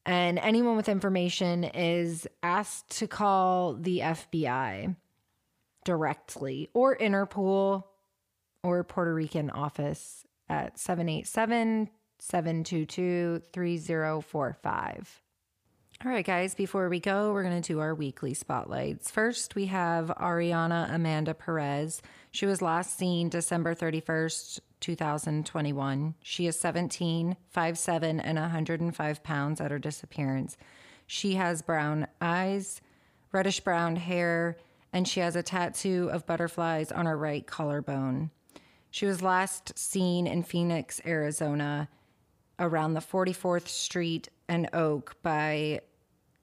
[0.06, 4.96] and anyone with information is asked to call the FBI
[5.84, 7.84] directly or Interpol
[8.64, 15.22] or Puerto Rican office at 787 722 3045.
[16.04, 19.10] All right, guys, before we go, we're going to do our weekly spotlights.
[19.10, 22.02] First, we have Ariana Amanda Perez.
[22.32, 26.14] She was last seen December 31st, 2021.
[26.22, 30.58] She is 17, 5'7, and 105 pounds at her disappearance.
[31.08, 32.82] She has brown eyes,
[33.32, 34.58] reddish brown hair,
[34.94, 38.30] and she has a tattoo of butterflies on her right collarbone.
[38.92, 41.90] She was last seen in Phoenix, Arizona,
[42.60, 45.82] around the 44th Street and Oak by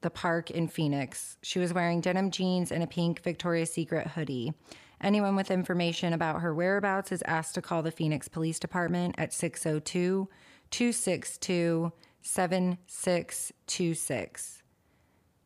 [0.01, 1.37] the park in Phoenix.
[1.43, 4.53] She was wearing denim jeans and a pink Victoria's Secret hoodie.
[5.03, 9.33] Anyone with information about her whereabouts is asked to call the Phoenix Police Department at
[9.33, 10.29] 602
[10.71, 11.93] 262
[12.23, 14.63] 7626.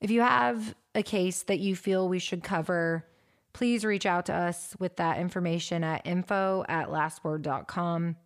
[0.00, 3.06] If you have a case that you feel we should cover,
[3.52, 8.16] please reach out to us with that information at info at lastword.com.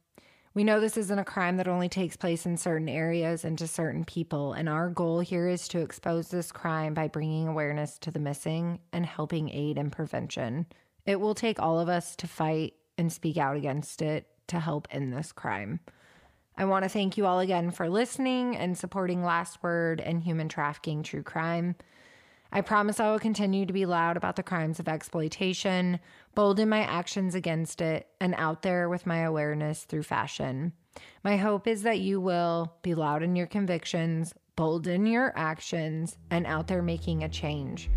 [0.56, 3.66] We know this isn't a crime that only takes place in certain areas and to
[3.68, 8.10] certain people, and our goal here is to expose this crime by bringing awareness to
[8.10, 10.64] the missing and helping aid in prevention.
[11.04, 14.88] It will take all of us to fight and speak out against it to help
[14.90, 15.80] end this crime.
[16.56, 20.48] I want to thank you all again for listening and supporting Last Word and human
[20.48, 21.76] trafficking true crime.
[22.52, 26.00] I promise I will continue to be loud about the crimes of exploitation,
[26.34, 30.72] bold in my actions against it, and out there with my awareness through fashion.
[31.22, 36.16] My hope is that you will be loud in your convictions, bold in your actions,
[36.30, 37.90] and out there making a change.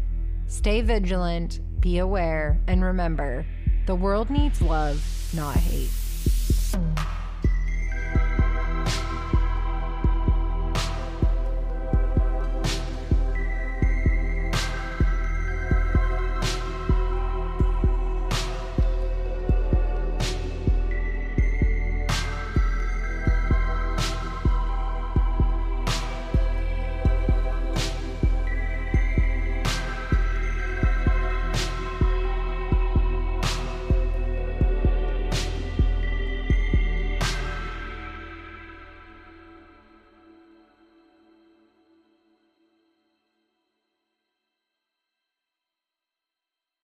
[0.47, 3.45] Stay vigilant, be aware, and remember
[3.85, 5.03] the world needs love,
[5.33, 5.89] not hate.